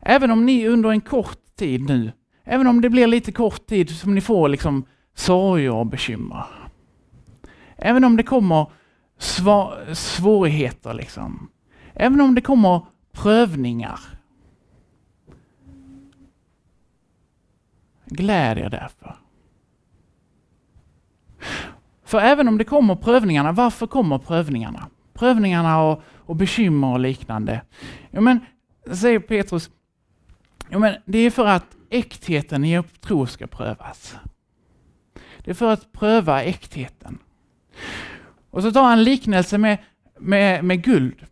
Även 0.00 0.30
om 0.30 0.46
ni 0.46 0.68
under 0.68 0.90
en 0.90 1.00
kort 1.00 1.56
tid 1.56 1.80
nu, 1.80 2.12
även 2.44 2.66
om 2.66 2.80
det 2.80 2.90
blir 2.90 3.06
lite 3.06 3.32
kort 3.32 3.66
tid 3.66 3.90
som 3.90 4.14
ni 4.14 4.20
får 4.20 4.48
liksom 4.48 4.86
sorger 5.14 5.70
och 5.70 5.86
bekymmer. 5.86 6.65
Även 7.76 8.04
om 8.04 8.16
det 8.16 8.22
kommer 8.22 8.66
svårigheter 9.94 10.94
liksom. 10.94 11.50
Även 11.94 12.20
om 12.20 12.34
det 12.34 12.40
kommer 12.40 12.86
prövningar. 13.12 14.00
Gläd 18.06 18.58
er 18.58 18.70
därför. 18.70 19.16
För 22.04 22.18
även 22.18 22.48
om 22.48 22.58
det 22.58 22.64
kommer 22.64 22.96
prövningarna, 22.96 23.52
varför 23.52 23.86
kommer 23.86 24.18
prövningarna? 24.18 24.88
Prövningarna 25.14 25.82
och, 25.82 26.02
och 26.16 26.36
bekymmer 26.36 26.92
och 26.92 27.00
liknande. 27.00 27.62
Ja, 28.10 28.20
men, 28.20 28.40
säger 28.92 29.18
Petrus, 29.18 29.70
ja, 30.68 30.78
men 30.78 30.94
det 31.04 31.18
är 31.18 31.30
för 31.30 31.46
att 31.46 31.76
äktheten 31.90 32.64
i 32.64 32.70
er 32.70 32.84
tro 33.00 33.26
ska 33.26 33.46
prövas. 33.46 34.16
Det 35.38 35.50
är 35.50 35.54
för 35.54 35.72
att 35.72 35.92
pröva 35.92 36.42
äktheten. 36.42 37.18
Och 38.50 38.62
så 38.62 38.72
tar 38.72 38.82
han 38.82 39.04
liknelse 39.04 39.58
med, 39.58 39.78
med, 40.18 40.64
med 40.64 40.82
guld. 40.82 41.22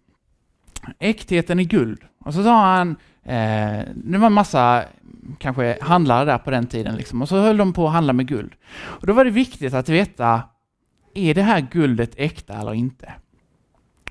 Äktheten 0.98 1.60
i 1.60 1.64
guld. 1.64 2.00
Och 2.24 2.34
så 2.34 2.42
tar 2.42 2.64
han, 2.64 2.90
eh, 3.22 3.88
det 3.94 4.18
var 4.18 4.26
en 4.26 4.32
massa 4.32 4.84
kanske 5.38 5.78
handlare 5.80 6.24
där 6.24 6.38
på 6.38 6.50
den 6.50 6.66
tiden, 6.66 6.96
liksom, 6.96 7.22
och 7.22 7.28
så 7.28 7.36
höll 7.36 7.56
de 7.56 7.72
på 7.72 7.86
att 7.86 7.92
handla 7.92 8.12
med 8.12 8.26
guld. 8.26 8.52
Och 8.76 9.06
då 9.06 9.12
var 9.12 9.24
det 9.24 9.30
viktigt 9.30 9.74
att 9.74 9.88
veta, 9.88 10.42
är 11.14 11.34
det 11.34 11.42
här 11.42 11.66
guldet 11.70 12.14
äkta 12.16 12.54
eller 12.54 12.74
inte? 12.74 13.12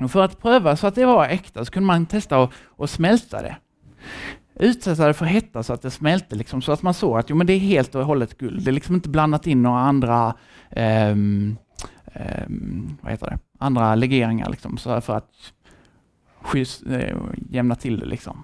Och 0.02 0.12
för 0.12 0.24
att 0.24 0.42
pröva 0.42 0.76
så 0.76 0.88
att 0.88 0.96
det 0.96 1.06
var 1.06 1.26
äkta 1.26 1.66
så 1.66 1.72
kunde 1.72 1.88
man 1.88 2.06
testa 2.06 2.50
att 2.78 2.90
smälta 2.90 3.42
det. 3.42 3.56
Utsätta 4.56 5.08
det 5.08 5.14
för 5.14 5.26
hetta 5.26 5.64
så 5.64 5.74
att 5.74 5.82
det 5.82 5.92
smälte, 5.92 6.36
liksom, 6.36 6.62
så 6.62 6.72
att 6.72 6.82
man 6.82 6.94
såg 6.94 7.18
att 7.20 7.30
jo, 7.30 7.36
men 7.36 7.48
det 7.48 7.54
är 7.54 7.60
helt 7.60 7.96
och 7.96 8.06
hållet 8.06 8.38
guld. 8.38 8.64
Det 8.64 8.72
är 8.72 8.74
liksom 8.74 8.96
inte 8.96 9.10
blandat 9.10 9.48
in 9.48 9.62
några 9.62 9.80
andra 9.80 10.34
um, 11.12 11.58
eh, 12.14 12.46
vad 13.02 13.12
heter 13.12 13.30
det? 13.30 13.40
andra 13.58 13.96
legeringar 13.96 14.50
liksom, 14.50 14.78
så 14.78 15.02
för 15.02 15.18
att 15.18 15.54
schysst, 16.42 16.84
eh, 16.86 17.18
jämna 17.50 17.76
till 17.76 18.00
det. 18.00 18.06
Liksom. 18.06 18.44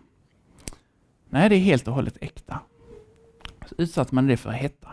Nej, 1.30 1.50
det 1.50 1.56
är 1.56 1.60
helt 1.60 1.88
och 1.88 1.94
hållet 1.94 2.18
äkta. 2.22 2.60
Så 3.66 3.76
utsatte 3.78 4.16
man 4.16 4.28
det 4.28 4.38
för 4.38 4.52
hetta. 4.52 4.90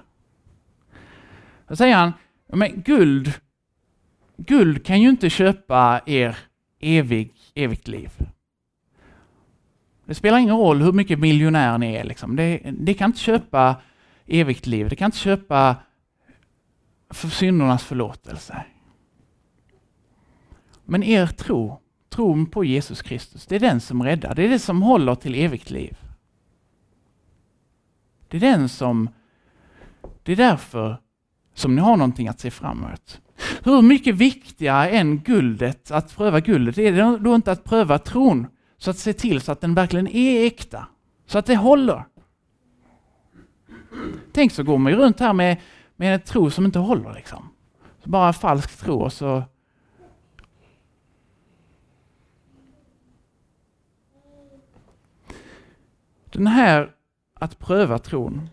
Då 1.68 1.76
säger 1.76 1.96
han, 1.96 2.12
men 2.46 2.82
guld, 2.82 3.32
guld 4.36 4.86
kan 4.86 5.00
ju 5.00 5.08
inte 5.08 5.30
köpa 5.30 6.00
er 6.06 6.38
evig, 6.80 7.32
evigt 7.54 7.88
liv. 7.88 8.10
Det 10.04 10.14
spelar 10.14 10.38
ingen 10.38 10.56
roll 10.56 10.82
hur 10.82 10.92
mycket 10.92 11.18
miljonär 11.18 11.78
ni 11.78 11.94
är. 11.94 12.04
Liksom. 12.04 12.36
Det, 12.36 12.60
det 12.80 12.94
kan 12.94 13.10
inte 13.10 13.20
köpa 13.20 13.76
evigt 14.26 14.66
liv. 14.66 14.88
Det 14.88 14.96
kan 14.96 15.06
inte 15.06 15.18
köpa 15.18 15.76
för 17.10 17.28
syndernas 17.28 17.84
förlåtelse. 17.84 18.64
Men 20.84 21.02
er 21.02 21.26
tro, 21.26 21.80
tron 22.08 22.46
på 22.46 22.64
Jesus 22.64 23.02
Kristus, 23.02 23.46
det 23.46 23.56
är 23.56 23.60
den 23.60 23.80
som 23.80 24.02
räddar. 24.02 24.34
Det 24.34 24.42
är 24.42 24.48
det 24.48 24.58
som 24.58 24.82
håller 24.82 25.14
till 25.14 25.34
evigt 25.34 25.70
liv. 25.70 25.96
Det 28.28 28.36
är 28.36 28.40
den 28.40 28.68
som... 28.68 29.08
Det 30.22 30.32
är 30.32 30.36
därför 30.36 30.96
som 31.54 31.74
ni 31.74 31.80
har 31.80 31.96
någonting 31.96 32.28
att 32.28 32.40
se 32.40 32.50
fram 32.50 32.84
emot. 32.84 33.20
Hur 33.62 33.82
mycket 33.82 34.14
viktigare 34.14 34.90
än 34.90 35.18
guldet, 35.18 35.90
att 35.90 36.16
pröva 36.16 36.40
guldet, 36.40 36.78
är 36.78 36.92
det 36.92 37.18
då 37.18 37.34
inte 37.34 37.52
att 37.52 37.64
pröva 37.64 37.98
tron? 37.98 38.46
Så 38.78 38.90
att 38.90 38.98
se 38.98 39.12
till 39.12 39.40
så 39.40 39.52
att 39.52 39.60
den 39.60 39.74
verkligen 39.74 40.08
är 40.08 40.46
äkta. 40.46 40.86
Så 41.26 41.38
att 41.38 41.46
det 41.46 41.56
håller. 41.56 42.04
Tänk 44.32 44.52
så 44.52 44.62
går 44.62 44.78
man 44.78 44.92
ju 44.92 44.98
runt 44.98 45.20
här 45.20 45.32
med, 45.32 45.56
med 45.96 46.14
en 46.14 46.20
tro 46.20 46.50
som 46.50 46.64
inte 46.64 46.78
håller. 46.78 47.14
Liksom. 47.14 47.48
Så 48.04 48.10
bara 48.10 48.32
falsk 48.32 48.76
tro 48.76 49.00
och 49.00 49.12
så 49.12 49.42
Den 56.36 56.46
här 56.46 56.90
att 57.34 57.58
pröva 57.58 57.98
tron, 57.98 58.48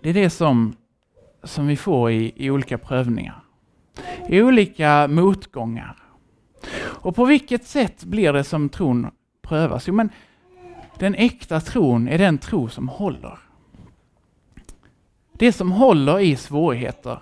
det 0.00 0.08
är 0.10 0.14
det 0.14 0.30
som, 0.30 0.76
som 1.42 1.66
vi 1.66 1.76
får 1.76 2.10
i, 2.10 2.32
i 2.36 2.50
olika 2.50 2.78
prövningar. 2.78 3.44
I 4.28 4.42
olika 4.42 5.08
motgångar. 5.08 5.96
Och 6.78 7.16
på 7.16 7.24
vilket 7.24 7.66
sätt 7.66 8.04
blir 8.04 8.32
det 8.32 8.44
som 8.44 8.68
tron 8.68 9.10
prövas? 9.42 9.88
Jo, 9.88 9.94
men 9.94 10.08
den 10.98 11.14
äkta 11.14 11.60
tron 11.60 12.08
är 12.08 12.18
den 12.18 12.38
tro 12.38 12.68
som 12.68 12.88
håller. 12.88 13.38
Det 15.32 15.52
som 15.52 15.72
håller 15.72 16.20
i 16.20 16.36
svårigheter, 16.36 17.18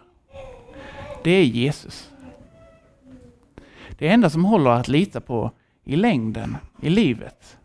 det 1.24 1.30
är 1.30 1.44
Jesus. 1.44 2.10
Det 3.98 4.08
enda 4.08 4.30
som 4.30 4.44
håller 4.44 4.70
att 4.70 4.88
lita 4.88 5.20
på 5.20 5.50
i 5.84 5.96
längden, 5.96 6.56
i 6.82 6.90
livet, 6.90 7.58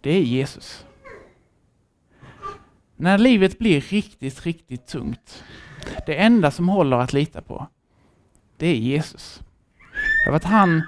det 0.00 0.10
är 0.10 0.22
Jesus. 0.22 0.86
När 2.96 3.18
livet 3.18 3.58
blir 3.58 3.80
riktigt, 3.80 4.46
riktigt 4.46 4.86
tungt, 4.86 5.44
det 6.06 6.14
enda 6.14 6.50
som 6.50 6.68
håller 6.68 6.96
att 6.96 7.12
lita 7.12 7.40
på, 7.40 7.66
det 8.56 8.66
är 8.66 8.74
Jesus. 8.74 9.42
För 10.26 10.32
att 10.32 10.44
han, 10.44 10.82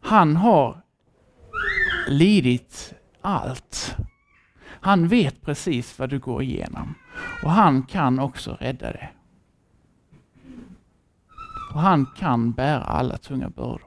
han 0.00 0.36
har 0.36 0.82
lidit 2.08 2.94
allt. 3.20 3.96
Han 4.84 5.08
vet 5.08 5.42
precis 5.42 5.98
vad 5.98 6.10
du 6.10 6.18
går 6.18 6.42
igenom 6.42 6.94
och 7.42 7.50
han 7.50 7.82
kan 7.82 8.18
också 8.18 8.56
rädda 8.60 8.92
dig. 8.92 9.12
Och 11.72 11.80
han 11.80 12.06
kan 12.16 12.52
bära 12.52 12.82
alla 12.82 13.16
tunga 13.16 13.48
bördor. 13.48 13.82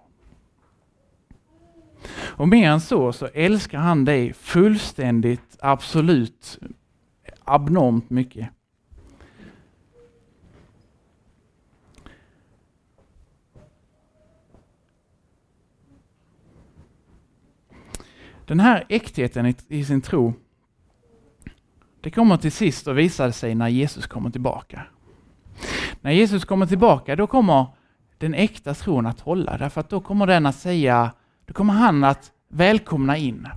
Och 2.12 2.48
mer 2.48 2.72
än 2.72 2.82
så, 2.82 3.14
så 3.14 3.26
älskar 3.26 3.80
han 3.80 4.06
dig 4.06 4.34
fullständigt, 4.34 5.58
absolut, 5.60 6.60
abnormt 7.44 8.10
mycket. 8.10 8.50
Den 18.46 18.60
här 18.60 18.86
äktheten 18.90 19.46
i, 19.46 19.56
i, 19.68 19.86
sin 19.86 20.02
tro, 20.02 20.34
det 22.02 22.12
kommer 22.12 22.38
till 22.38 22.52
sist 22.52 22.88
att 22.88 22.96
visa 22.96 23.32
sig 23.32 23.56
när 23.56 23.68
Jesus 23.68 24.08
kommer 24.08 24.30
tillbaka. 24.30 24.82
När 26.02 26.12
Jesus 26.12 26.46
kommer 26.46 26.66
tillbaka, 26.66 27.16
då 27.16 27.28
kommer 27.28 27.66
den 28.18 28.34
äkta 28.34 28.74
tron 28.74 29.06
att 29.06 29.20
hålla, 29.20 29.58
därför 29.58 29.82
att 29.82 29.90
då 29.90 30.00
kommer 30.00 30.28
den 30.28 30.46
att 30.46 30.56
säga, 30.56 31.12
då 31.46 31.54
kommer 31.54 31.74
han 31.74 32.04
att 32.04 32.32
välkomna 32.50 33.18
in. 33.18 33.48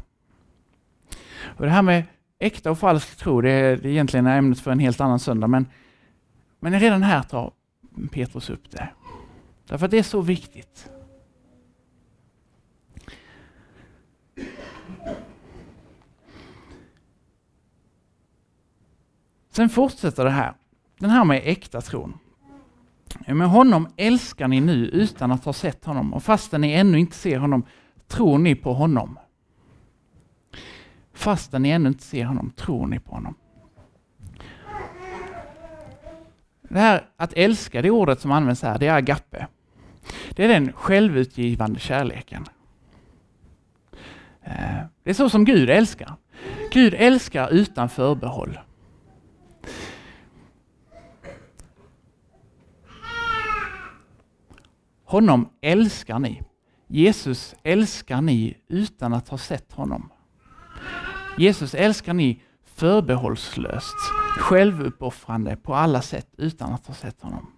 Och 1.43 1.65
Det 1.65 1.71
här 1.71 1.83
med 1.83 2.05
äkta 2.39 2.71
och 2.71 2.79
falsk 2.79 3.17
tro, 3.17 3.41
det 3.41 3.51
är, 3.51 3.87
egentligen 3.87 4.27
ämnet 4.27 4.61
för 4.61 4.71
en 4.71 4.79
helt 4.79 5.01
annan 5.01 5.19
söndag, 5.19 5.47
men, 5.47 5.67
men 6.61 6.81
redan 6.81 7.03
här 7.03 7.23
tar 7.23 7.53
Petrus 8.11 8.51
upp 8.51 8.71
det. 8.71 8.89
Därför 9.69 9.85
att 9.85 9.91
det 9.91 9.99
är 9.99 10.03
så 10.03 10.21
viktigt. 10.21 10.91
Sen 19.51 19.69
fortsätter 19.69 20.25
det 20.25 20.31
här. 20.31 20.55
Den 20.99 21.11
här 21.11 21.25
med 21.25 21.43
äkta 21.45 21.81
tron. 21.81 22.19
Med 23.27 23.49
honom 23.49 23.89
älskar 23.97 24.49
ni 24.49 24.61
nu 24.61 24.87
utan 24.87 25.33
att 25.33 25.45
ha 25.45 25.53
sett 25.53 25.85
honom 25.85 26.15
och 26.15 26.23
fastän 26.23 26.61
ni 26.61 26.73
ännu 26.73 26.99
inte 26.99 27.17
ser 27.17 27.39
honom 27.39 27.67
tror 28.09 28.39
ni 28.39 28.55
på 28.55 28.73
honom. 28.73 29.19
Fastän 31.13 31.63
ni 31.63 31.71
ännu 31.71 31.89
inte 31.89 32.05
ser 32.05 32.25
honom 32.25 32.51
tror 32.51 32.87
ni 32.87 32.99
på 32.99 33.15
honom. 33.15 33.35
Det 36.63 36.79
här 36.79 37.07
att 37.17 37.33
älska, 37.33 37.83
det 37.83 37.91
ordet 37.91 38.21
som 38.21 38.33
används 38.33 38.63
här, 38.63 38.79
det 38.79 38.87
är 38.87 38.95
agape. 38.95 39.47
Det 40.31 40.45
är 40.45 40.49
den 40.49 40.73
självutgivande 40.73 41.81
kärleken. 41.81 42.45
Eh, 44.43 44.85
det 45.03 45.11
är 45.11 45.15
så 45.15 45.31
som 45.31 45.45
Gud 45.45 45.71
älskar. 45.71 46.15
Gud 46.73 46.95
älskar 46.95 47.49
utan 47.51 47.89
förbehåll. 47.89 48.59
Honom 55.11 55.49
älskar 55.61 56.19
ni. 56.19 56.43
Jesus 56.87 57.55
älskar 57.63 58.21
ni 58.21 58.57
utan 58.69 59.15
att 59.15 59.29
ha 59.29 59.39
sett 59.39 59.73
honom. 59.73 60.13
Jesus 61.39 61.75
älskar 61.75 62.15
ni 62.15 62.43
förbehållslöst, 62.65 63.97
självuppoffrande 64.39 65.57
på 65.57 65.75
alla 65.75 66.03
sätt 66.03 66.35
utan 66.37 66.73
att 66.73 66.87
ha 66.87 66.95
sett 66.95 67.23
honom. 67.23 67.53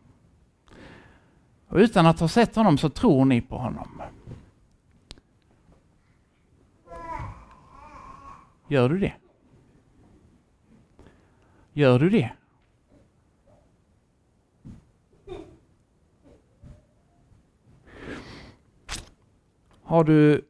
Och 1.68 1.76
utan 1.76 2.06
att 2.06 2.20
ha 2.20 2.28
sett 2.28 2.56
honom 2.56 2.78
så 2.78 2.88
tror 2.88 3.24
ni 3.24 3.40
på 3.40 3.58
honom. 3.58 4.02
Gör 8.68 8.88
du 8.88 8.98
det? 8.98 9.14
Gör 11.72 11.98
du 11.98 12.10
det? 12.10 12.30
Har 19.92 20.04
du 20.04 20.44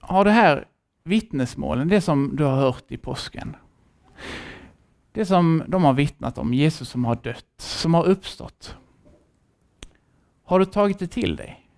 har 0.00 0.24
det 0.24 0.30
här 0.30 0.68
vittnesmålen, 1.04 1.88
det 1.88 2.00
som 2.00 2.36
du 2.36 2.44
har 2.44 2.56
hört 2.56 2.92
i 2.92 2.96
påsken. 2.96 3.56
Det 5.12 5.26
som 5.26 5.62
de 5.68 5.84
har 5.84 5.92
vittnat 5.92 6.38
om, 6.38 6.54
Jesus 6.54 6.88
som 6.88 7.04
har 7.04 7.14
dött, 7.14 7.54
som 7.56 7.94
har 7.94 8.04
uppstått. 8.04 8.76
Har 10.44 10.58
du 10.58 10.64
tagit 10.64 10.98
det 10.98 11.06
till 11.06 11.36
dig? 11.36 11.70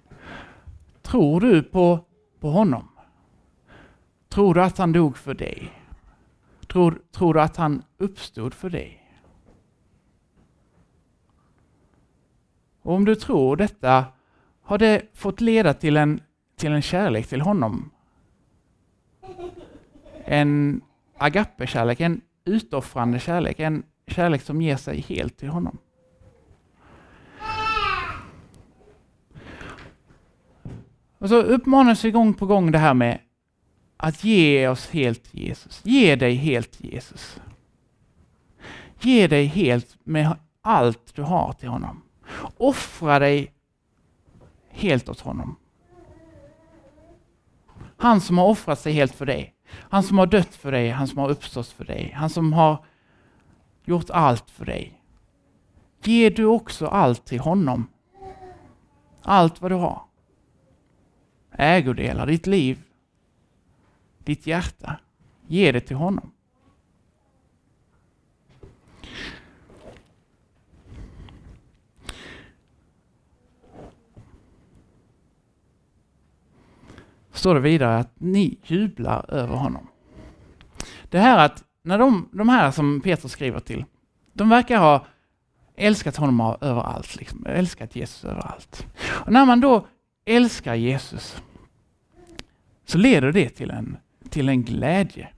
Tror 1.02 1.40
du 1.40 1.62
på, 1.62 2.04
på 2.40 2.50
honom? 2.50 2.88
Tror 4.28 4.54
du 4.54 4.62
att 4.62 4.78
han 4.78 4.92
dog 4.92 5.16
för 5.16 5.34
dig? 5.34 5.72
Tror, 6.66 7.02
tror 7.12 7.34
du 7.34 7.40
att 7.40 7.56
han 7.56 7.82
uppstod 7.98 8.54
för 8.54 8.70
dig? 8.70 9.16
Och 12.82 12.94
om 12.94 13.04
du 13.04 13.14
tror 13.14 13.56
detta, 13.56 14.04
har 14.62 14.78
det 14.78 15.02
fått 15.14 15.40
leda 15.40 15.74
till 15.74 15.96
en, 15.96 16.20
till 16.60 16.72
en 16.72 16.82
kärlek 16.82 17.26
till 17.26 17.40
honom? 17.40 17.90
En 20.24 20.80
agape-kärlek, 21.18 22.00
en 22.00 22.20
utoffrande 22.44 23.18
kärlek, 23.18 23.60
en 23.60 23.82
kärlek 24.06 24.42
som 24.42 24.62
ger 24.62 24.76
sig 24.76 25.00
helt 25.00 25.36
till 25.36 25.48
honom. 25.48 25.78
Och 31.18 31.28
så 31.28 31.36
uppmanas 31.36 32.04
vi 32.04 32.10
gång 32.10 32.34
på 32.34 32.46
gång 32.46 32.72
det 32.72 32.78
här 32.78 32.94
med 32.94 33.18
att 33.96 34.24
ge 34.24 34.68
oss 34.68 34.90
helt 34.90 35.24
till 35.24 35.40
Jesus. 35.40 35.80
Ge 35.84 36.16
dig 36.16 36.34
helt 36.34 36.72
till 36.72 36.92
Jesus. 36.92 37.40
Ge 39.00 39.26
dig 39.26 39.44
helt 39.44 39.98
med 40.04 40.36
allt 40.62 41.14
du 41.14 41.22
har 41.22 41.52
till 41.52 41.68
honom. 41.68 42.02
Offra 42.56 43.18
dig 43.18 43.52
helt 44.68 45.08
åt 45.08 45.20
honom. 45.20 45.56
Han 48.00 48.20
som 48.20 48.38
har 48.38 48.46
offrat 48.46 48.78
sig 48.78 48.92
helt 48.92 49.14
för 49.14 49.26
dig. 49.26 49.54
Han 49.72 50.02
som 50.02 50.18
har 50.18 50.26
dött 50.26 50.54
för 50.54 50.72
dig, 50.72 50.90
han 50.90 51.08
som 51.08 51.18
har 51.18 51.30
uppstått 51.30 51.66
för 51.66 51.84
dig. 51.84 52.12
Han 52.16 52.30
som 52.30 52.52
har 52.52 52.84
gjort 53.84 54.10
allt 54.10 54.50
för 54.50 54.64
dig. 54.64 55.02
Ger 56.02 56.30
du 56.30 56.44
också 56.44 56.86
allt 56.86 57.24
till 57.24 57.40
honom? 57.40 57.88
Allt 59.22 59.60
vad 59.60 59.70
du 59.70 59.74
har. 59.74 60.02
Ägodelar, 61.52 62.26
ditt 62.26 62.46
liv, 62.46 62.82
ditt 64.18 64.46
hjärta. 64.46 65.00
Ge 65.46 65.72
det 65.72 65.80
till 65.80 65.96
honom. 65.96 66.32
Står 77.40 77.55
det 77.55 77.61
vidare 77.61 77.98
att 77.98 78.12
ni 78.18 78.59
jublar 78.64 79.24
över 79.29 79.57
honom. 79.57 79.88
Det 81.09 81.18
här 81.18 81.38
att 81.38 81.64
när 81.83 81.98
de, 81.98 82.29
de 82.33 82.48
här 82.48 82.70
som 82.70 83.00
Petrus 83.00 83.33
skriver 83.33 83.61
till, 83.61 83.85
de 84.33 84.48
verkar 84.48 84.79
ha 84.79 85.07
älskat 85.76 86.16
honom 86.16 86.57
överallt, 86.61 87.16
liksom, 87.16 87.46
älskat 87.46 87.96
Jesus 87.96 88.24
överallt. 88.24 88.87
Och 89.03 89.33
när 89.33 89.44
man 89.44 89.61
då 89.61 89.87
älskar 90.26 90.74
Jesus 90.74 91.42
så 92.87 92.98
leder 92.98 93.33
det 93.33 93.48
till 93.48 93.70
en, 93.70 93.96
till 94.31 94.48
en 94.48 94.62
glädje. 94.62 95.29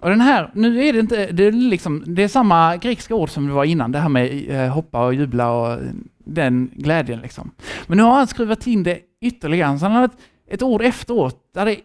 Och 0.00 0.10
den 0.10 0.20
här, 0.20 0.50
nu 0.54 0.84
är 0.84 0.92
det 0.92 0.98
inte, 0.98 1.32
det 1.32 1.44
är, 1.44 1.52
liksom, 1.52 2.04
det 2.06 2.22
är 2.22 2.28
samma 2.28 2.76
grekiska 2.76 3.14
ord 3.14 3.30
som 3.30 3.46
det 3.46 3.52
var 3.52 3.64
innan, 3.64 3.92
det 3.92 3.98
här 3.98 4.08
med 4.08 4.50
eh, 4.50 4.68
hoppa 4.68 5.06
och 5.06 5.14
jubla 5.14 5.50
och 5.50 5.78
den 6.18 6.70
glädjen. 6.74 7.20
Liksom. 7.20 7.50
Men 7.86 7.96
nu 7.96 8.02
har 8.02 8.14
han 8.14 8.26
skruvat 8.26 8.66
in 8.66 8.82
det 8.82 9.00
ytterligare, 9.20 9.78
så 9.78 9.84
han 9.84 9.94
har 9.94 10.04
ett, 10.04 10.16
ett 10.46 10.62
ord 10.62 10.82
efteråt 10.82 11.48
där 11.52 11.66
det, 11.66 11.80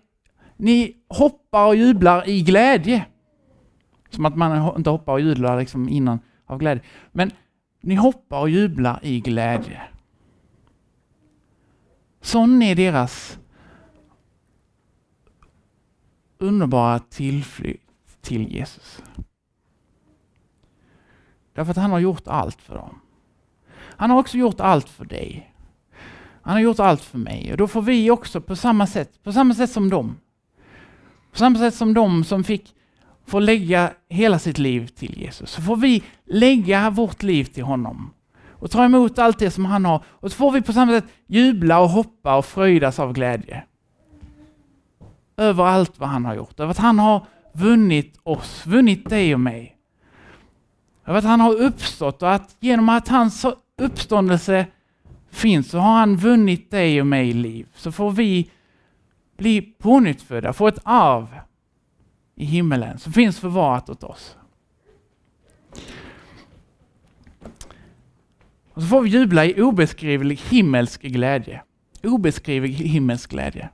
ni 0.57 0.95
hoppar 1.07 1.67
och 1.67 1.75
jublar 1.75 2.29
i 2.29 2.41
glädje. 2.41 3.05
Som 4.09 4.25
att 4.25 4.37
man 4.37 4.75
inte 4.77 4.89
hoppar 4.89 5.13
och 5.13 5.21
jublar 5.21 5.59
liksom 5.59 5.89
innan 5.89 6.19
av 6.45 6.57
glädje. 6.57 6.83
Men 7.11 7.31
ni 7.81 7.95
hoppar 7.95 8.39
och 8.39 8.49
jublar 8.49 8.99
i 9.03 9.19
glädje. 9.19 9.81
Sån 12.21 12.61
är 12.61 12.75
deras 12.75 13.39
underbara 16.37 16.99
tillflykt 16.99 18.21
till 18.21 18.53
Jesus. 18.53 19.03
Därför 21.53 21.71
att 21.71 21.77
han 21.77 21.91
har 21.91 21.99
gjort 21.99 22.27
allt 22.27 22.61
för 22.61 22.75
dem. 22.75 23.01
Han 23.77 24.09
har 24.09 24.19
också 24.19 24.37
gjort 24.37 24.59
allt 24.59 24.89
för 24.89 25.05
dig. 25.05 25.53
Han 26.41 26.53
har 26.53 26.59
gjort 26.59 26.79
allt 26.79 27.01
för 27.01 27.17
mig 27.17 27.51
och 27.51 27.57
då 27.57 27.67
får 27.67 27.81
vi 27.81 28.11
också 28.11 28.41
på 28.41 28.55
samma 28.55 28.87
sätt, 28.87 29.23
på 29.23 29.31
samma 29.31 29.53
sätt 29.53 29.71
som 29.71 29.89
dem. 29.89 30.17
På 31.31 31.37
samma 31.37 31.59
sätt 31.59 31.75
som 31.75 31.93
de 31.93 32.23
som 32.23 32.43
fick 32.43 32.75
få 33.25 33.39
lägga 33.39 33.91
hela 34.09 34.39
sitt 34.39 34.57
liv 34.57 34.87
till 34.87 35.21
Jesus, 35.21 35.51
så 35.51 35.61
får 35.61 35.75
vi 35.75 36.03
lägga 36.25 36.89
vårt 36.89 37.23
liv 37.23 37.43
till 37.43 37.63
honom 37.63 38.13
och 38.49 38.71
ta 38.71 38.85
emot 38.85 39.19
allt 39.19 39.39
det 39.39 39.51
som 39.51 39.65
han 39.65 39.85
har 39.85 40.03
och 40.07 40.31
så 40.31 40.37
får 40.37 40.51
vi 40.51 40.61
på 40.61 40.73
samma 40.73 40.91
sätt 40.91 41.05
jubla 41.27 41.79
och 41.79 41.89
hoppa 41.89 42.37
och 42.37 42.45
fröjdas 42.45 42.99
av 42.99 43.13
glädje. 43.13 43.63
Över 45.37 45.63
allt 45.63 45.99
vad 45.99 46.09
han 46.09 46.25
har 46.25 46.35
gjort, 46.35 46.59
över 46.59 46.71
att 46.71 46.77
han 46.77 46.99
har 46.99 47.25
vunnit 47.53 48.19
oss, 48.23 48.65
vunnit 48.65 49.09
dig 49.09 49.33
och 49.33 49.39
mig. 49.39 49.77
Över 51.05 51.19
att 51.19 51.25
han 51.25 51.39
har 51.39 51.61
uppstått 51.61 52.21
och 52.21 52.33
att 52.33 52.55
genom 52.59 52.89
att 52.89 53.07
hans 53.07 53.45
uppståndelse 53.77 54.65
finns 55.31 55.69
så 55.69 55.79
har 55.79 55.99
han 55.99 56.17
vunnit 56.17 56.71
dig 56.71 57.01
och 57.01 57.07
mig 57.07 57.29
i 57.29 57.33
liv. 57.33 57.67
Så 57.75 57.91
får 57.91 58.11
vi 58.11 58.49
bli 59.37 59.61
pånyttfödda, 59.61 60.53
få 60.53 60.67
ett 60.67 60.79
arv 60.83 61.27
i 62.35 62.45
himmelen 62.45 62.99
som 62.99 63.13
finns 63.13 63.39
förvarat 63.39 63.89
åt 63.89 64.03
oss. 64.03 64.37
Och 68.73 68.81
så 68.81 68.87
får 68.87 69.01
vi 69.01 69.09
jubla 69.09 69.45
i 69.45 69.61
obeskrivlig 69.61 70.39
himmelsk 70.49 71.01
glädje. 71.01 71.61
Obeskrivlig 72.03 72.73
himmelsk 72.73 73.29
glädje. 73.29 73.69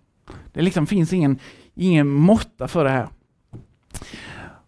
Det 0.53 0.61
liksom 0.61 0.87
finns 0.87 1.13
ingen, 1.13 1.39
ingen 1.75 2.07
måtta 2.07 2.67
för 2.67 2.83
det 2.83 2.89
här. 2.89 3.09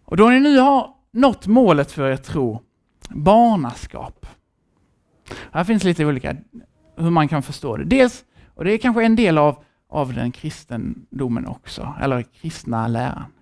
Och 0.04 0.16
då 0.16 0.28
ni 0.28 0.40
nu 0.40 0.58
har 0.58 0.94
nått 1.12 1.46
målet 1.46 1.92
för 1.92 2.10
er 2.10 2.16
tro, 2.16 2.62
barnaskap. 3.08 4.26
Här 5.52 5.64
finns 5.64 5.84
lite 5.84 6.06
olika 6.06 6.36
hur 7.02 7.10
man 7.10 7.28
kan 7.28 7.42
förstå 7.42 7.76
det. 7.76 7.84
Dels, 7.84 8.24
och 8.54 8.64
det 8.64 8.72
är 8.72 8.78
kanske 8.78 9.04
en 9.04 9.16
del 9.16 9.38
av, 9.38 9.64
av 9.88 10.14
den 10.14 10.32
kristendomen 10.32 11.46
också, 11.46 11.94
eller 12.00 12.22
kristna 12.22 12.88
läran. 12.88 13.32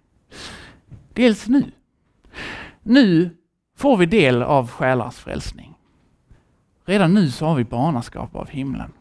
Dels 1.13 1.49
nu. 1.49 1.71
Nu 2.83 3.37
får 3.77 3.97
vi 3.97 4.07
del 4.07 4.43
av 4.43 4.71
själars 4.71 5.17
frälsning. 5.17 5.75
Redan 6.85 7.15
nu 7.15 7.31
så 7.31 7.47
har 7.47 7.55
vi 7.55 7.65
barnaskap 7.65 8.37
av 8.37 8.49
himlen. 8.49 8.93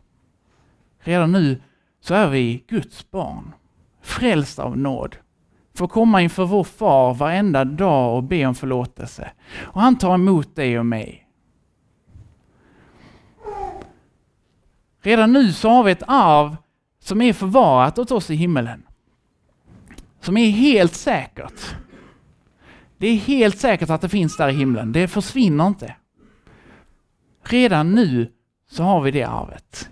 Redan 1.00 1.32
nu 1.32 1.62
så 2.02 2.14
är 2.14 2.30
vi 2.30 2.64
Guds 2.68 3.12
barn, 3.12 3.54
frälsta 4.02 4.64
av 4.64 4.78
nåd. 4.78 5.16
Får 5.76 5.88
komma 5.88 6.22
inför 6.22 6.46
vår 6.46 6.64
far 6.64 7.14
varenda 7.14 7.66
dag 7.66 8.16
och 8.16 8.24
be 8.24 8.46
om 8.46 8.56
förlåtelse. 8.56 9.32
Och 9.56 9.82
han 9.82 9.98
tar 9.98 10.14
emot 10.14 10.56
dig 10.56 10.80
och 10.80 10.86
mig. 10.86 11.27
Redan 15.08 15.34
nu 15.34 15.54
så 15.54 15.70
har 15.70 15.84
vi 15.84 15.92
ett 15.92 16.04
arv 16.08 16.58
som 17.00 17.22
är 17.22 17.34
förvarat 17.34 18.00
åt 18.00 18.12
oss 18.12 18.30
i 18.30 18.36
himmelen. 18.36 18.84
Som 20.20 20.38
är 20.38 20.50
helt 20.50 20.94
säkert. 20.94 21.76
Det 22.98 23.08
är 23.08 23.16
helt 23.16 23.58
säkert 23.58 23.90
att 23.90 24.02
det 24.02 24.10
finns 24.10 24.38
där 24.38 24.50
i 24.50 24.54
himlen. 24.54 24.92
Det 24.92 25.08
försvinner 25.08 25.68
inte. 25.68 25.96
Redan 27.44 27.92
nu 27.92 28.32
så 28.70 28.84
har 28.84 29.02
vi 29.02 29.12
det 29.12 29.24
arvet. 29.24 29.90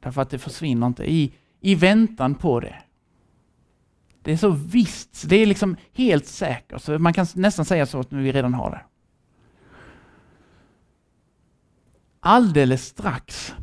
Därför 0.00 0.22
att 0.22 0.30
det 0.30 0.38
försvinner 0.38 0.86
inte 0.86 1.10
i, 1.10 1.32
i 1.60 1.74
väntan 1.74 2.34
på 2.34 2.60
det. 2.60 2.76
Det 4.22 4.32
är 4.32 4.36
så 4.36 4.50
visst, 4.50 5.28
det 5.28 5.36
är 5.36 5.46
liksom 5.46 5.76
helt 5.92 6.26
säkert. 6.26 6.82
Så 6.82 6.98
man 6.98 7.12
kan 7.12 7.26
nästan 7.34 7.64
säga 7.64 7.86
så 7.86 8.00
att 8.00 8.12
vi 8.12 8.32
redan 8.32 8.54
har 8.54 8.70
det. 8.70 8.82
Alldeles 12.20 12.86
strax 12.86 13.54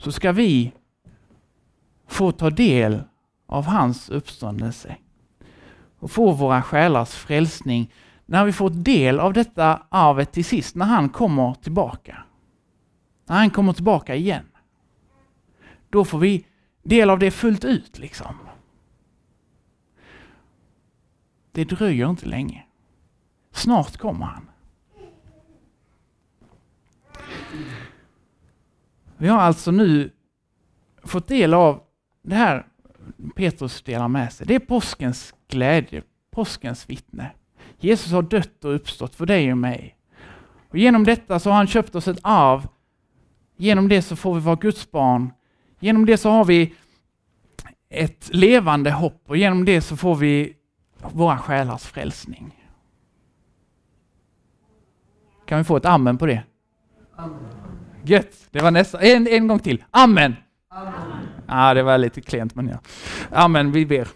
så 0.00 0.12
ska 0.12 0.32
vi 0.32 0.72
få 2.06 2.32
ta 2.32 2.50
del 2.50 3.02
av 3.46 3.64
hans 3.64 4.10
uppståndelse 4.10 4.96
och 5.98 6.10
få 6.10 6.32
våra 6.32 6.62
själars 6.62 7.14
frälsning 7.14 7.92
när 8.26 8.44
vi 8.44 8.52
får 8.52 8.70
del 8.70 9.20
av 9.20 9.32
detta 9.32 9.82
arvet 9.88 10.32
till 10.32 10.44
sist, 10.44 10.74
när 10.74 10.86
han 10.86 11.08
kommer 11.08 11.54
tillbaka. 11.54 12.24
När 13.26 13.36
han 13.36 13.50
kommer 13.50 13.72
tillbaka 13.72 14.14
igen. 14.14 14.46
Då 15.90 16.04
får 16.04 16.18
vi 16.18 16.46
del 16.82 17.10
av 17.10 17.18
det 17.18 17.30
fullt 17.30 17.64
ut 17.64 17.98
liksom. 17.98 18.34
Det 21.52 21.64
dröjer 21.64 22.10
inte 22.10 22.26
länge. 22.26 22.66
Snart 23.52 23.96
kommer 23.96 24.26
han. 24.26 24.49
Vi 29.20 29.28
har 29.28 29.38
alltså 29.38 29.70
nu 29.70 30.10
fått 31.02 31.28
del 31.28 31.54
av 31.54 31.82
det 32.22 32.34
här 32.34 32.66
Petrus 33.36 33.82
delar 33.82 34.08
med 34.08 34.32
sig. 34.32 34.46
Det 34.46 34.54
är 34.54 34.58
påskens 34.58 35.34
glädje, 35.48 36.02
påskens 36.30 36.90
vittne. 36.90 37.30
Jesus 37.78 38.12
har 38.12 38.22
dött 38.22 38.64
och 38.64 38.74
uppstått 38.74 39.14
för 39.14 39.26
dig 39.26 39.52
och 39.52 39.58
mig. 39.58 39.96
Och 40.68 40.78
genom 40.78 41.04
detta 41.04 41.38
så 41.38 41.50
har 41.50 41.56
han 41.56 41.66
köpt 41.66 41.94
oss 41.94 42.08
ett 42.08 42.20
arv 42.22 42.68
Genom 43.60 43.88
det 43.88 44.02
så 44.02 44.16
får 44.16 44.34
vi 44.34 44.40
vara 44.40 44.56
Guds 44.56 44.90
barn. 44.90 45.32
Genom 45.80 46.06
det 46.06 46.16
så 46.16 46.30
har 46.30 46.44
vi 46.44 46.74
ett 47.88 48.30
levande 48.34 48.90
hopp 48.90 49.22
och 49.26 49.36
genom 49.36 49.64
det 49.64 49.80
så 49.80 49.96
får 49.96 50.14
vi 50.14 50.56
våra 51.12 51.38
själars 51.38 51.82
frälsning. 51.82 52.66
Kan 55.46 55.58
vi 55.58 55.64
få 55.64 55.76
ett 55.76 55.84
amen 55.84 56.18
på 56.18 56.26
det? 56.26 56.42
Amen. 57.16 57.79
Gött, 58.04 58.46
det 58.50 58.60
var 58.60 58.70
nästa. 58.70 59.00
En, 59.00 59.26
en 59.26 59.48
gång 59.48 59.58
till. 59.58 59.84
Amen. 59.90 60.36
amen. 60.70 61.28
Ah, 61.46 61.74
det 61.74 61.82
var 61.82 61.98
lite 61.98 62.20
klent 62.20 62.54
men 62.54 62.68
ja. 62.68 62.78
Amen, 63.30 63.72
vi 63.72 63.86
ber. 63.86 64.08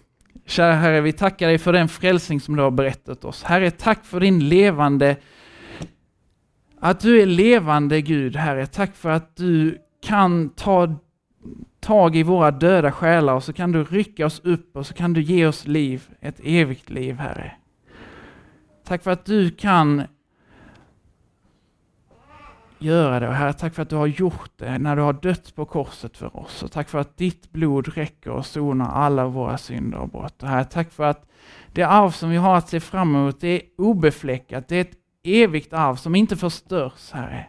Kära 0.47 0.73
Herre, 0.73 1.01
vi 1.01 1.13
tackar 1.13 1.47
dig 1.47 1.59
för 1.59 1.73
den 1.73 1.89
frälsning 1.89 2.41
som 2.41 2.57
du 2.57 2.63
har 2.63 2.71
berättat 2.71 3.25
oss. 3.25 3.43
Herre, 3.43 3.71
tack 3.71 4.05
för 4.05 4.21
din 4.21 4.49
levande, 4.49 5.17
att 6.81 7.01
du 7.01 7.23
är 7.23 7.27
levande 7.27 8.01
Gud, 8.01 8.37
Herre. 8.37 8.67
Tack 8.67 8.97
för 8.97 9.11
att 9.11 9.37
du 9.37 9.79
kan 10.03 10.49
ta 10.49 10.97
tag 11.81 12.17
i 12.17 12.23
våra 12.23 12.51
döda 12.51 12.93
själar 12.93 13.35
och 13.35 13.45
så 13.45 13.53
kan 13.53 13.73
du 13.73 13.85
rycka 13.85 14.27
oss 14.27 14.41
upp 14.45 14.77
och 14.77 14.87
så 14.87 14.95
kan 14.95 15.13
du 15.13 15.23
ge 15.23 15.47
oss 15.47 15.67
liv, 15.67 16.09
ett 16.21 16.41
evigt 16.45 16.91
liv, 16.91 17.15
Herre. 17.15 17.53
Tack 18.87 19.03
för 19.03 19.11
att 19.11 19.25
du 19.25 19.51
kan 19.51 20.03
göra 22.79 23.21
det. 23.21 23.29
Och 23.29 23.35
Herre, 23.35 23.53
tack 23.53 23.75
för 23.75 23.83
att 23.83 23.91
du 23.91 23.97
har 23.97 24.07
gjort 24.07 24.51
det 24.57 24.79
när 24.79 24.97
du 24.97 25.03
har 25.03 25.13
dött 25.13 25.55
på 25.55 25.65
korset 25.65 26.17
för 26.17 26.37
oss. 26.37 26.63
Och 26.63 26.73
tack 26.73 26.89
för 26.89 26.99
att 26.99 27.17
ditt 27.17 27.53
blod 27.53 27.89
räcker 27.89 28.31
och 28.31 28.47
sonar 28.47 28.91
alla 28.91 29.27
våra 29.27 29.59
synder 29.59 29.99
och 29.99 30.09
brott. 30.09 30.43
Och 30.43 30.49
Herre, 30.49 30.65
tack 30.65 30.93
för 30.93 31.05
att 31.05 31.27
det 31.73 31.83
arv 31.83 32.11
som 32.11 32.31
vi 32.31 32.37
har 32.37 32.57
att 32.57 32.69
se 32.69 32.81
fram 32.81 33.15
emot, 33.15 33.41
det 33.41 33.49
är 33.49 33.63
obefläckat. 33.79 34.69
Det 34.69 34.77
är 34.77 34.81
ett 34.81 34.97
evigt 35.23 35.73
arv 35.73 35.97
som 35.97 36.15
inte 36.15 36.37
förstörs, 36.37 37.11
Herre. 37.13 37.47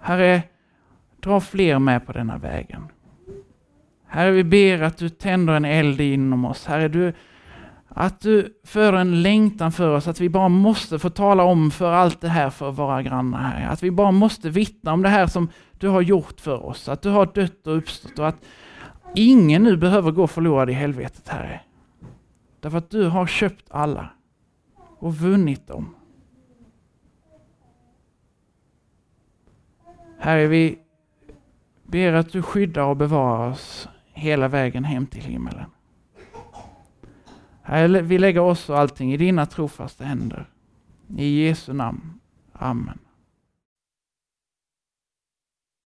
Herre, 0.00 0.42
dra 1.20 1.40
fler 1.40 1.78
med 1.78 2.06
på 2.06 2.12
denna 2.12 2.38
vägen. 2.38 2.88
Herre, 4.06 4.30
vi 4.30 4.44
ber 4.44 4.82
att 4.82 4.98
du 4.98 5.08
tänder 5.08 5.54
en 5.54 5.64
eld 5.64 6.00
inom 6.00 6.44
oss. 6.44 6.66
Herre, 6.66 6.88
du 6.88 7.12
att 7.94 8.20
du 8.20 8.60
för 8.64 8.92
en 8.92 9.22
längtan 9.22 9.72
för 9.72 9.96
oss, 9.96 10.08
att 10.08 10.20
vi 10.20 10.28
bara 10.28 10.48
måste 10.48 10.98
få 10.98 11.10
tala 11.10 11.42
om 11.42 11.70
för 11.70 11.92
allt 11.92 12.20
det 12.20 12.28
här 12.28 12.50
för 12.50 12.70
våra 12.70 13.02
grannar 13.02 13.38
här. 13.38 13.68
Att 13.68 13.82
vi 13.82 13.90
bara 13.90 14.10
måste 14.10 14.50
vittna 14.50 14.92
om 14.92 15.02
det 15.02 15.08
här 15.08 15.26
som 15.26 15.48
du 15.72 15.88
har 15.88 16.00
gjort 16.00 16.40
för 16.40 16.66
oss. 16.66 16.88
Att 16.88 17.02
du 17.02 17.10
har 17.10 17.26
dött 17.26 17.66
och 17.66 17.76
uppstått 17.76 18.18
och 18.18 18.28
att 18.28 18.44
ingen 19.14 19.62
nu 19.62 19.76
behöver 19.76 20.10
gå 20.10 20.26
förlorad 20.26 20.70
i 20.70 20.72
helvetet, 20.72 21.28
Herre. 21.28 21.60
Därför 22.60 22.78
att 22.78 22.90
du 22.90 23.08
har 23.08 23.26
köpt 23.26 23.64
alla 23.70 24.08
och 24.98 25.16
vunnit 25.16 25.66
dem. 25.66 25.94
Herre, 30.18 30.46
vi 30.46 30.78
ber 31.82 32.12
att 32.12 32.32
du 32.32 32.42
skyddar 32.42 32.84
och 32.84 32.96
bevarar 32.96 33.50
oss 33.50 33.88
hela 34.12 34.48
vägen 34.48 34.84
hem 34.84 35.06
till 35.06 35.22
himmelen. 35.22 35.70
Herre, 37.72 38.02
vi 38.02 38.18
lägger 38.18 38.40
oss 38.40 38.70
och 38.70 38.78
allting 38.78 39.12
i 39.12 39.16
dina 39.16 39.46
trofasta 39.46 40.04
händer. 40.04 40.46
I 41.16 41.44
Jesu 41.44 41.72
namn. 41.72 42.20
Amen. 42.52 42.98